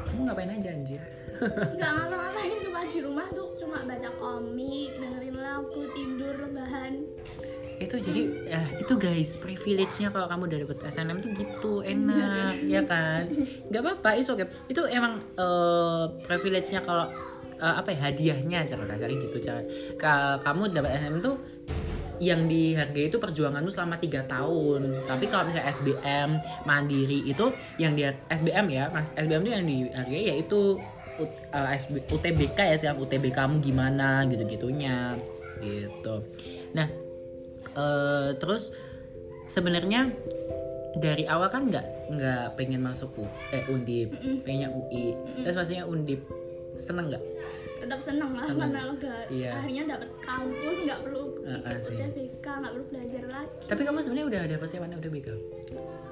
kamu 0.10 0.22
ngapain 0.30 0.54
aja 0.54 0.70
anjir? 0.74 1.02
Nggak 1.78 1.92
ngapa-ngapain 1.98 2.56
cuma 2.66 2.82
di 2.88 3.00
rumah 3.02 3.28
tuh 3.34 3.54
cuma 3.62 3.78
baca 3.86 4.10
komik 4.18 4.92
dengerin 4.98 5.38
lagu 5.38 5.82
tidur 5.94 6.36
itu 7.80 7.96
jadi 7.96 8.22
ya 8.44 8.62
itu 8.76 8.94
guys 9.00 9.40
privilege-nya 9.40 10.12
kalau 10.12 10.28
kamu 10.28 10.52
udah 10.52 10.60
dapet 10.68 10.78
SNM 10.92 11.18
tuh 11.24 11.32
gitu 11.32 11.74
enak 11.80 12.60
ya 12.68 12.84
kan? 12.84 13.32
Nggak 13.72 13.82
apa-apa 13.82 14.10
itu 14.20 14.30
oke 14.36 14.46
itu 14.68 14.82
emang 14.92 15.24
eh, 15.40 16.04
privilege-nya 16.28 16.84
kalau 16.84 17.08
eh, 17.56 17.76
apa 17.80 17.90
ya 17.96 18.12
hadiahnya 18.12 18.68
cara 18.68 18.84
kasarnya 18.84 19.18
gitu 19.24 19.38
cara 19.40 19.64
Ka- 19.96 20.40
kamu 20.44 20.76
dapat 20.76 21.00
SNM 21.00 21.18
tuh 21.24 21.36
yang 22.20 22.52
dihargai 22.52 23.08
itu 23.08 23.16
perjuanganmu 23.16 23.72
selama 23.72 23.96
tiga 23.96 24.28
tahun. 24.28 25.08
Tapi 25.08 25.32
kalau 25.32 25.48
misalnya 25.48 25.72
SBM 25.72 26.30
mandiri 26.68 27.24
itu 27.24 27.48
yang 27.80 27.96
dia 27.96 28.12
SBM 28.28 28.68
ya 28.68 28.92
mas 28.92 29.16
SBM 29.16 29.42
itu 29.48 29.52
yang 29.56 29.66
dihargai 29.66 30.24
yaitu 30.36 30.76
UTBK 32.12 32.60
ya 32.60 32.76
sekarang 32.76 33.00
UTB 33.04 33.32
kamu 33.32 33.64
gimana 33.64 34.28
gitu 34.28 34.44
gitunya 34.48 35.16
gitu. 35.64 36.24
Nah 36.76 37.09
eh, 37.80 38.30
terus 38.36 38.76
sebenarnya 39.46 40.12
dari 40.96 41.24
awal 41.26 41.48
kan 41.48 41.66
nggak 41.66 41.86
nggak 42.12 42.46
pengen 42.54 42.82
masuk 42.82 43.14
U, 43.16 43.26
eh 43.50 43.64
undip 43.68 44.10
pengennya 44.44 44.70
UI 44.70 45.14
terus 45.40 45.56
maksudnya 45.56 45.86
undip 45.86 46.20
seneng 46.74 47.10
nggak? 47.10 47.24
Tetap 47.80 48.04
seneng 48.04 48.36
lah 48.36 48.44
Seneng. 48.44 48.70
karena 48.70 48.82
udah 48.92 49.18
Iya. 49.32 49.52
akhirnya 49.56 49.84
dapet 49.96 50.10
kampus 50.20 50.78
nggak 50.84 51.00
perlu 51.00 51.24
Ah, 51.42 51.56
ah, 51.56 51.72
ikut 51.72 51.82
sih. 51.82 51.96
UTBK 51.96 52.46
nggak 52.46 52.72
perlu 52.76 52.86
belajar 52.92 53.24
lagi. 53.26 53.52
Tapi 53.66 53.82
kamu 53.82 53.98
sebenarnya 54.04 54.28
udah 54.28 54.42
ada 54.44 54.56
persiapan 54.58 55.00
udah 55.00 55.12
bego 55.12 55.36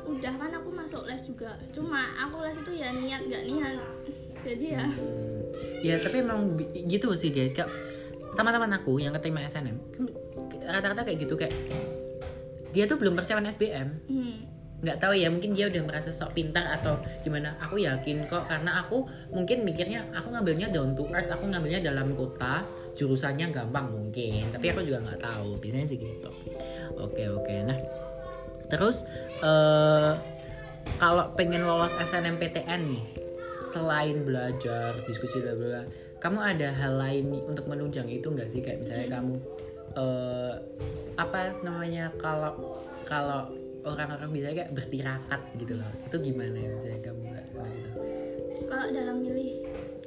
udah 0.08 0.34
kan 0.34 0.52
aku 0.56 0.70
masuk 0.72 1.04
les 1.04 1.22
juga. 1.22 1.52
Cuma 1.76 2.00
aku 2.16 2.36
les 2.42 2.56
itu 2.56 2.72
ya 2.74 2.90
niat 2.90 3.22
nggak 3.28 3.44
niat. 3.46 3.78
Jadi 4.40 4.66
ya. 4.72 4.80
Hmm. 4.80 5.42
ya 5.84 5.96
tapi 6.00 6.16
emang 6.22 6.40
gitu 6.72 7.12
sih 7.14 7.30
guys. 7.30 7.52
Kak 7.52 7.68
teman-teman 8.34 8.72
aku 8.72 8.98
yang 8.98 9.12
keterima 9.12 9.42
SNM 9.42 9.76
rata-rata 10.68 11.08
kayak 11.08 11.24
gitu 11.24 11.40
kayak 11.40 11.56
dia 12.76 12.84
tuh 12.86 13.00
belum 13.00 13.16
persiapan 13.16 13.48
SBM 13.50 13.90
hmm, 14.12 14.36
nggak 14.78 15.02
tahu 15.02 15.18
ya 15.18 15.34
mungkin 15.34 15.58
dia 15.58 15.66
udah 15.74 15.90
merasa 15.90 16.14
sok 16.14 16.38
pintar 16.38 16.70
atau 16.70 17.02
gimana. 17.26 17.58
Aku 17.66 17.82
yakin 17.82 18.30
kok 18.30 18.46
karena 18.46 18.86
aku 18.86 19.10
mungkin 19.34 19.66
mikirnya 19.66 20.06
aku 20.14 20.30
ngambilnya 20.30 20.70
down 20.70 20.94
to 20.94 21.10
earth 21.10 21.34
aku 21.34 21.50
ngambilnya 21.50 21.82
dalam 21.82 22.14
kota 22.14 22.62
jurusannya 22.94 23.50
gampang 23.50 23.90
mungkin 23.90 24.46
tapi 24.54 24.70
aku 24.70 24.86
juga 24.86 25.02
nggak 25.10 25.22
tahu 25.22 25.58
biasanya 25.58 25.88
sih 25.90 25.98
gitu. 25.98 26.30
Oke 27.02 27.26
oke. 27.26 27.54
Nah 27.66 27.78
terus 28.70 29.02
eh 29.42 30.14
kalau 31.02 31.34
pengen 31.34 31.66
lolos 31.66 31.98
SNMPTN 31.98 32.82
nih 32.86 33.04
selain 33.66 34.24
belajar 34.24 34.94
diskusi 35.10 35.42
bla 35.42 35.58
bla 35.58 35.82
kamu 36.22 36.40
ada 36.40 36.70
hal 36.74 37.02
lain 37.02 37.34
nih 37.34 37.42
untuk 37.50 37.66
menunjang 37.66 38.06
itu 38.14 38.30
nggak 38.30 38.50
sih? 38.50 38.62
Kayak 38.62 38.86
misalnya 38.86 39.18
kamu 39.18 39.42
eh 39.96 40.54
apa 41.18 41.56
namanya 41.64 42.12
kalau 42.20 42.84
kalau 43.08 43.50
orang-orang 43.88 44.30
bisa 44.36 44.52
kayak 44.52 44.72
bertirakat 44.76 45.42
gitu 45.56 45.74
loh. 45.80 45.92
Itu 46.06 46.18
gimana 46.20 46.58
ya 46.60 46.70
misalnya 46.76 47.02
kamu 47.08 47.22
nggak 47.32 47.46
nggak 47.56 47.70
gitu? 47.72 47.90
Kalau 48.68 48.86
dalam 48.92 49.18
milih 49.24 49.52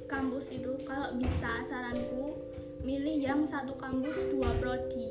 kampus 0.04 0.46
itu 0.52 0.72
kalau 0.84 1.08
bisa 1.16 1.64
saranku 1.64 2.36
milih 2.80 3.16
yang 3.20 3.40
satu 3.48 3.72
kampus 3.80 4.16
dua 4.32 4.50
prodi. 4.60 5.08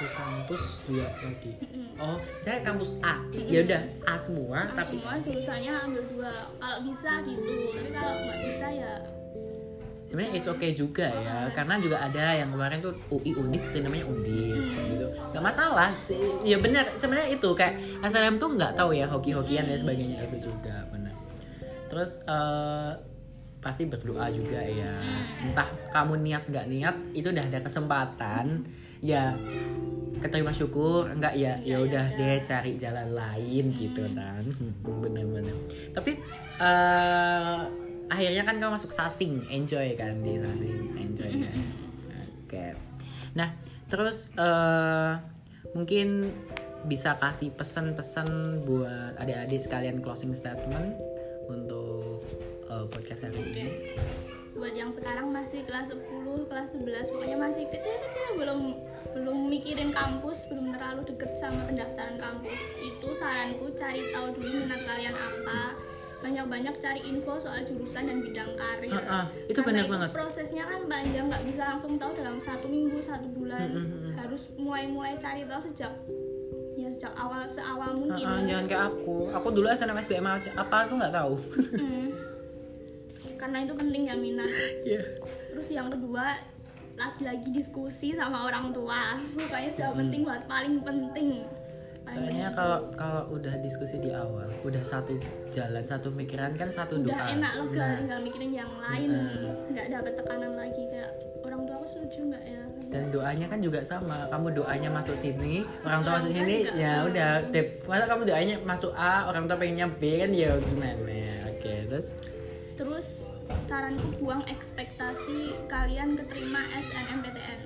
Di 0.00 0.08
kampus 0.16 0.84
dua 0.88 1.06
prodi. 1.16 1.52
Oh 2.00 2.20
misalnya 2.20 2.62
kampus 2.64 2.90
A. 3.00 3.14
Ya 3.32 3.60
udah 3.64 3.82
A 4.08 4.14
semua 4.20 4.68
Nah, 4.68 4.84
tapi 4.84 5.00
semua 5.00 5.16
jurusannya 5.20 5.72
ambil 5.88 6.02
dua. 6.12 6.30
Kalau 6.60 6.78
bisa 6.84 7.10
gitu. 7.24 7.52
Tapi 7.72 7.90
kalau 7.96 8.14
nggak 8.28 8.38
bisa 8.44 8.66
ya 8.76 8.92
sebenarnya 10.10 10.42
it's 10.42 10.50
okay 10.50 10.74
juga 10.74 11.06
ya 11.06 11.46
karena 11.54 11.78
juga 11.78 12.02
ada 12.02 12.34
yang 12.34 12.50
kemarin 12.50 12.82
tuh 12.82 12.98
UI 13.14 13.30
Undip 13.38 13.62
itu 13.70 13.78
namanya 13.78 14.10
Undip 14.10 14.58
gitu. 14.90 15.06
Nggak 15.30 15.44
masalah 15.54 15.94
ya 16.42 16.58
benar 16.58 16.90
sebenarnya 16.98 17.30
itu 17.30 17.48
kayak 17.54 17.78
SNM 18.02 18.42
tuh 18.42 18.58
nggak 18.58 18.74
tahu 18.74 18.90
ya 18.90 19.06
hoki-hokian 19.06 19.70
dan 19.70 19.78
sebagainya 19.78 20.26
itu 20.26 20.50
juga 20.50 20.82
benar. 20.90 21.14
Terus 21.86 22.18
eh, 22.26 22.92
pasti 23.62 23.86
berdoa 23.86 24.26
juga 24.34 24.58
ya. 24.58 24.98
Entah 25.46 25.70
kamu 25.94 26.26
niat 26.26 26.42
nggak 26.50 26.66
niat 26.66 26.96
itu 27.14 27.30
udah 27.30 27.46
ada 27.46 27.62
kesempatan 27.62 28.66
ya 28.98 29.38
keterima 30.18 30.50
syukur 30.50 31.06
enggak 31.06 31.38
ya 31.38 31.56
ya 31.62 31.80
udah 31.80 32.18
deh 32.18 32.42
cari 32.42 32.74
jalan 32.82 33.14
lain 33.14 33.70
gitu 33.78 34.02
kan. 34.10 34.42
Bener-bener 35.06 35.54
tapi 35.94 36.18
eh 36.58 37.89
akhirnya 38.10 38.42
kan 38.42 38.58
kamu 38.58 38.74
masuk 38.74 38.90
sasing 38.90 39.46
enjoy 39.46 39.94
kan 39.94 40.18
di 40.20 40.36
sasing 40.42 40.98
enjoy 40.98 41.30
kan 41.30 41.58
oke 42.44 42.66
nah 43.38 43.48
terus 43.86 44.34
eh 44.34 45.14
mungkin 45.70 46.34
bisa 46.90 47.14
kasih 47.20 47.54
pesan-pesan 47.54 48.62
buat 48.66 49.14
adik-adik 49.20 49.62
sekalian 49.62 50.02
closing 50.02 50.34
statement 50.34 50.98
untuk 51.46 52.26
eh, 52.66 52.86
podcast 52.90 53.30
hari 53.30 53.40
ini 53.54 53.66
buat 54.60 54.74
yang 54.76 54.92
sekarang 54.92 55.32
masih 55.32 55.64
kelas 55.64 55.88
10, 55.88 56.50
kelas 56.50 56.68
11 56.76 57.14
pokoknya 57.14 57.38
masih 57.38 57.64
kecil-kecil 57.70 58.36
belum 58.36 58.60
belum 59.10 59.50
mikirin 59.50 59.90
kampus, 59.90 60.46
belum 60.46 60.70
terlalu 60.76 61.02
deket 61.08 61.34
sama 61.40 61.66
pendaftaran 61.66 62.14
kampus. 62.20 62.54
Itu 62.78 63.10
saranku 63.18 63.74
cari 63.74 64.06
tahu 64.14 64.38
dulu 64.38 64.48
minat. 64.62 64.80
Banyak-banyak 66.40 66.80
cari 66.80 67.00
info 67.04 67.36
soal 67.36 67.60
jurusan 67.68 68.08
dan 68.08 68.24
bidang 68.24 68.56
karir. 68.56 68.88
Ah, 68.96 69.04
ah, 69.04 69.24
itu 69.44 69.60
Karena 69.60 69.84
benar 69.84 69.84
banget. 69.92 70.10
Prosesnya 70.16 70.64
kan 70.64 70.80
panjang, 70.88 71.28
nggak 71.28 71.44
bisa 71.44 71.62
langsung 71.68 72.00
tahu 72.00 72.16
dalam 72.16 72.40
satu 72.40 72.64
minggu, 72.64 72.96
satu 73.04 73.28
bulan. 73.28 73.68
Mm, 73.68 73.76
mm, 73.76 73.92
mm. 73.92 74.12
Harus 74.16 74.48
mulai-mulai 74.56 75.20
cari 75.20 75.44
tahu 75.44 75.60
sejak 75.60 75.92
ya 76.80 76.88
sejak 76.88 77.12
awal 77.12 77.44
seawal 77.44 77.92
mungkin. 77.92 78.24
Ah, 78.24 78.40
ah, 78.40 78.44
jangan 78.48 78.64
kayak 78.64 78.84
aku 78.88 79.16
aku 79.28 79.48
dulu 79.52 79.68
SNM 79.68 80.00
SBM 80.00 80.24
aja 80.24 80.50
apa 80.56 80.88
aku 80.88 80.96
nggak 80.96 81.12
tahu 81.12 81.34
Hmm. 81.76 82.08
Karena 83.36 83.58
itu 83.60 83.74
penting 83.76 84.02
ya 84.08 84.16
minat. 84.16 84.48
Iya. 84.88 85.04
Terus 85.52 85.68
yang 85.68 85.92
kedua 85.92 86.40
lagi-lagi 86.96 87.52
diskusi 87.52 88.16
sama 88.16 88.48
orang 88.48 88.72
tua. 88.72 89.20
Pokoknya 89.36 89.68
itu 89.68 89.80
yang 89.84 89.92
Hmm. 89.92 90.00
penting 90.08 90.20
banget, 90.24 90.44
paling 90.48 90.74
penting. 90.80 91.28
Soalnya 92.10 92.48
kalau 92.50 92.78
kalau 92.92 93.22
udah 93.30 93.54
diskusi 93.58 93.96
di 93.96 94.10
awal 94.10 94.50
udah 94.60 94.82
satu 94.82 95.14
jalan 95.48 95.82
satu 95.82 96.10
pikiran 96.10 96.50
kan 96.52 96.66
satu 96.68 96.98
udah 96.98 97.06
doa 97.08 97.26
enak 97.30 97.52
lega, 97.56 97.78
Nah, 97.80 97.94
tinggal 97.96 98.20
mikirin 98.20 98.52
yang 98.52 98.72
lain, 98.80 99.08
Nah. 99.08 99.54
nggak 99.70 99.86
dapat 99.88 100.12
tekanan 100.18 100.52
lagi 100.54 100.82
kayak 100.86 101.10
orang 101.40 101.60
tua 101.62 101.74
aku 101.76 101.86
setuju 101.88 102.20
nggak 102.28 102.44
ya? 102.44 102.62
dan 102.90 103.02
doanya 103.08 103.46
kan 103.46 103.58
juga 103.62 103.80
sama 103.80 104.26
kamu 104.26 104.48
doanya 104.52 104.90
masuk 104.90 105.14
sini 105.14 105.62
orang 105.80 106.02
tua 106.02 106.10
Orang 106.10 106.26
masuk 106.26 106.32
sini 106.34 106.56
juga. 106.60 106.74
ya 106.74 106.92
udah 107.06 107.30
masa 107.86 108.04
kamu 108.04 108.22
doanya 108.26 108.54
masuk 108.60 108.92
A 108.92 109.14
orang 109.24 109.44
tua 109.46 109.56
pengennya 109.56 109.86
B 109.88 110.02
kan 110.18 110.30
ya 110.32 110.50
gimana 110.58 111.18
oke 111.48 111.74
terus 111.86 112.06
Terus 112.74 113.28
saranku 113.62 114.08
buang 114.16 114.40
ekspektasi 114.46 115.52
kalian 115.68 116.16
keterima 116.16 116.64
SNMPTN. 116.72 117.60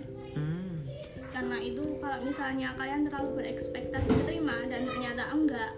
Hmm, 1.35 1.51
Karena 1.51 1.59
itu 1.59 1.83
kalau 1.99 2.19
misalnya 2.23 2.69
kalian 2.75 3.01
terlalu 3.05 3.31
berekspektasi 3.37 4.09
keterima 4.15 4.55
dan 4.65 4.87
ternyata 4.87 5.23
enggak, 5.29 5.71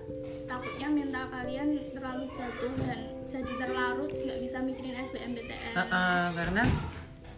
takutnya 0.44 0.88
mental 0.90 1.24
kalian 1.26 1.68
terlalu 1.90 2.24
jatuh 2.30 2.72
dan 2.84 3.00
jadi 3.26 3.52
terlarut 3.56 4.10
nggak 4.12 4.38
bisa 4.38 4.56
mikirin 4.60 4.94
SBMPTN. 5.02 5.72
ah, 5.74 5.82
ah, 5.88 6.24
karena 6.30 6.62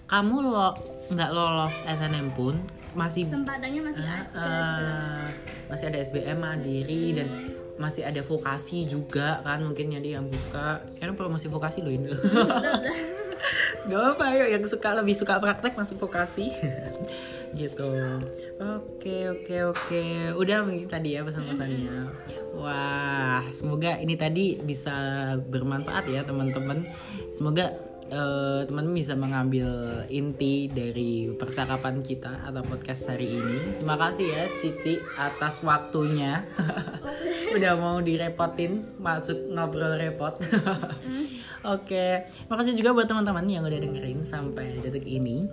kamu 0.05 0.37
lo 0.43 0.69
nggak 1.09 1.31
lolos 1.31 1.81
SNM 1.87 2.35
pun 2.35 2.59
masih 2.93 3.25
kesempatannya 3.25 3.81
masih 3.81 4.03
Ah, 4.03 4.11
ada 4.11 4.21
gitu. 4.21 4.37
ah, 4.37 5.27
masih 5.69 5.85
ada 5.87 5.99
SBM 6.03 6.39
mandiri 6.39 7.05
dan 7.15 7.29
masih 7.79 8.03
ada 8.03 8.21
vokasi 8.21 8.85
juga 8.85 9.39
kan 9.41 9.63
mungkin 9.63 9.95
jadi 9.95 10.19
yang 10.19 10.27
buka. 10.27 10.83
Kan 10.99 11.15
promosi 11.15 11.47
vokasi 11.47 11.79
loh 11.79 11.95
ini. 11.95 12.11
Loh 12.11 12.19
Gak 13.89 14.19
apa 14.19 14.35
ayo 14.35 14.51
yang 14.51 14.67
suka 14.67 14.93
lebih 14.93 15.15
suka 15.15 15.39
praktek 15.39 15.79
masuk 15.79 15.97
vokasi 15.97 16.51
gitu 17.57 17.89
oke 18.59 19.17
oke 19.39 19.57
oke 19.73 20.03
udah 20.37 20.67
mungkin 20.67 20.89
tadi 20.89 21.17
ya 21.17 21.25
pesan-pesannya 21.25 22.11
wah 22.59 23.45
semoga 23.55 23.97
ini 24.01 24.15
tadi 24.19 24.59
bisa 24.61 24.93
bermanfaat 25.39 26.11
ya 26.11 26.27
teman-teman 26.27 26.85
semoga 27.33 27.73
eh, 28.09 28.61
teman-teman 28.65 28.97
bisa 28.97 29.15
mengambil 29.15 29.69
inti 30.09 30.69
dari 30.73 31.29
percakapan 31.37 32.01
kita 32.01 32.41
atau 32.41 32.65
podcast 32.65 33.13
hari 33.13 33.37
ini. 33.37 33.77
Terima 33.77 34.01
kasih 34.01 34.27
ya 34.33 34.45
Cici 34.57 34.97
atas 35.21 35.61
waktunya. 35.61 36.49
Udah 37.57 37.77
mau 37.77 38.01
direpotin 38.01 38.97
masuk 38.97 39.53
ngobrol 39.53 40.01
repot. 40.01 40.41
Oke, 41.75 42.25
makasih 42.49 42.79
juga 42.79 42.95
buat 42.95 43.11
teman-teman 43.11 43.45
yang 43.51 43.67
udah 43.67 43.83
dengerin 43.83 44.23
sampai 44.23 44.79
detik 44.79 45.03
ini. 45.05 45.51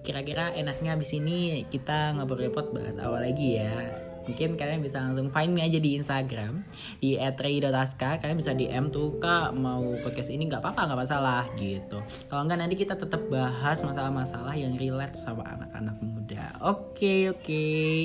Kira-kira 0.00 0.52
enaknya 0.56 0.96
abis 0.96 1.16
ini 1.16 1.68
kita 1.68 2.16
ngobrol 2.16 2.48
repot 2.48 2.72
bahas 2.72 2.96
awal 2.96 3.20
lagi 3.20 3.60
ya. 3.60 4.10
Mungkin 4.30 4.54
kalian 4.54 4.84
bisa 4.84 5.00
langsung 5.00 5.32
find 5.32 5.50
me 5.56 5.64
aja 5.64 5.80
di 5.80 5.96
Instagram 5.96 6.62
di 7.00 7.16
@rei.aska 7.16 8.20
kalian 8.20 8.38
bisa 8.38 8.52
DM 8.52 8.92
tuh 8.92 9.16
kak 9.18 9.56
mau 9.56 9.82
podcast 10.04 10.28
ini 10.30 10.46
nggak 10.46 10.60
apa-apa 10.60 10.92
nggak 10.92 11.00
masalah 11.02 11.42
gitu. 11.56 11.98
Kalau 12.28 12.46
nggak 12.46 12.58
nanti 12.60 12.76
kita 12.76 12.94
tetap 12.94 13.26
bahas 13.26 13.80
masalah-masalah 13.80 14.54
yang 14.54 14.76
relate 14.76 15.16
sama 15.16 15.42
anak-anak 15.48 15.96
muda. 16.04 16.46
Oke 16.62 16.94
okay, 16.94 17.20
oke. 17.32 17.42
Okay. 17.42 17.98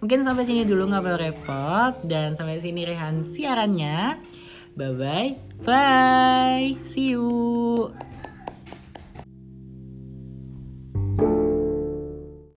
mungkin 0.00 0.24
sampai 0.24 0.48
sini 0.48 0.64
dulu 0.64 0.88
ngobrol 0.88 1.20
repot 1.20 1.92
dan 2.08 2.32
sampai 2.32 2.62
sini 2.62 2.88
Rehan 2.88 3.20
siarannya. 3.20 4.16
Bye 4.78 4.96
bye 4.96 5.30
bye. 5.60 6.72
See 6.86 7.12
you 7.12 8.09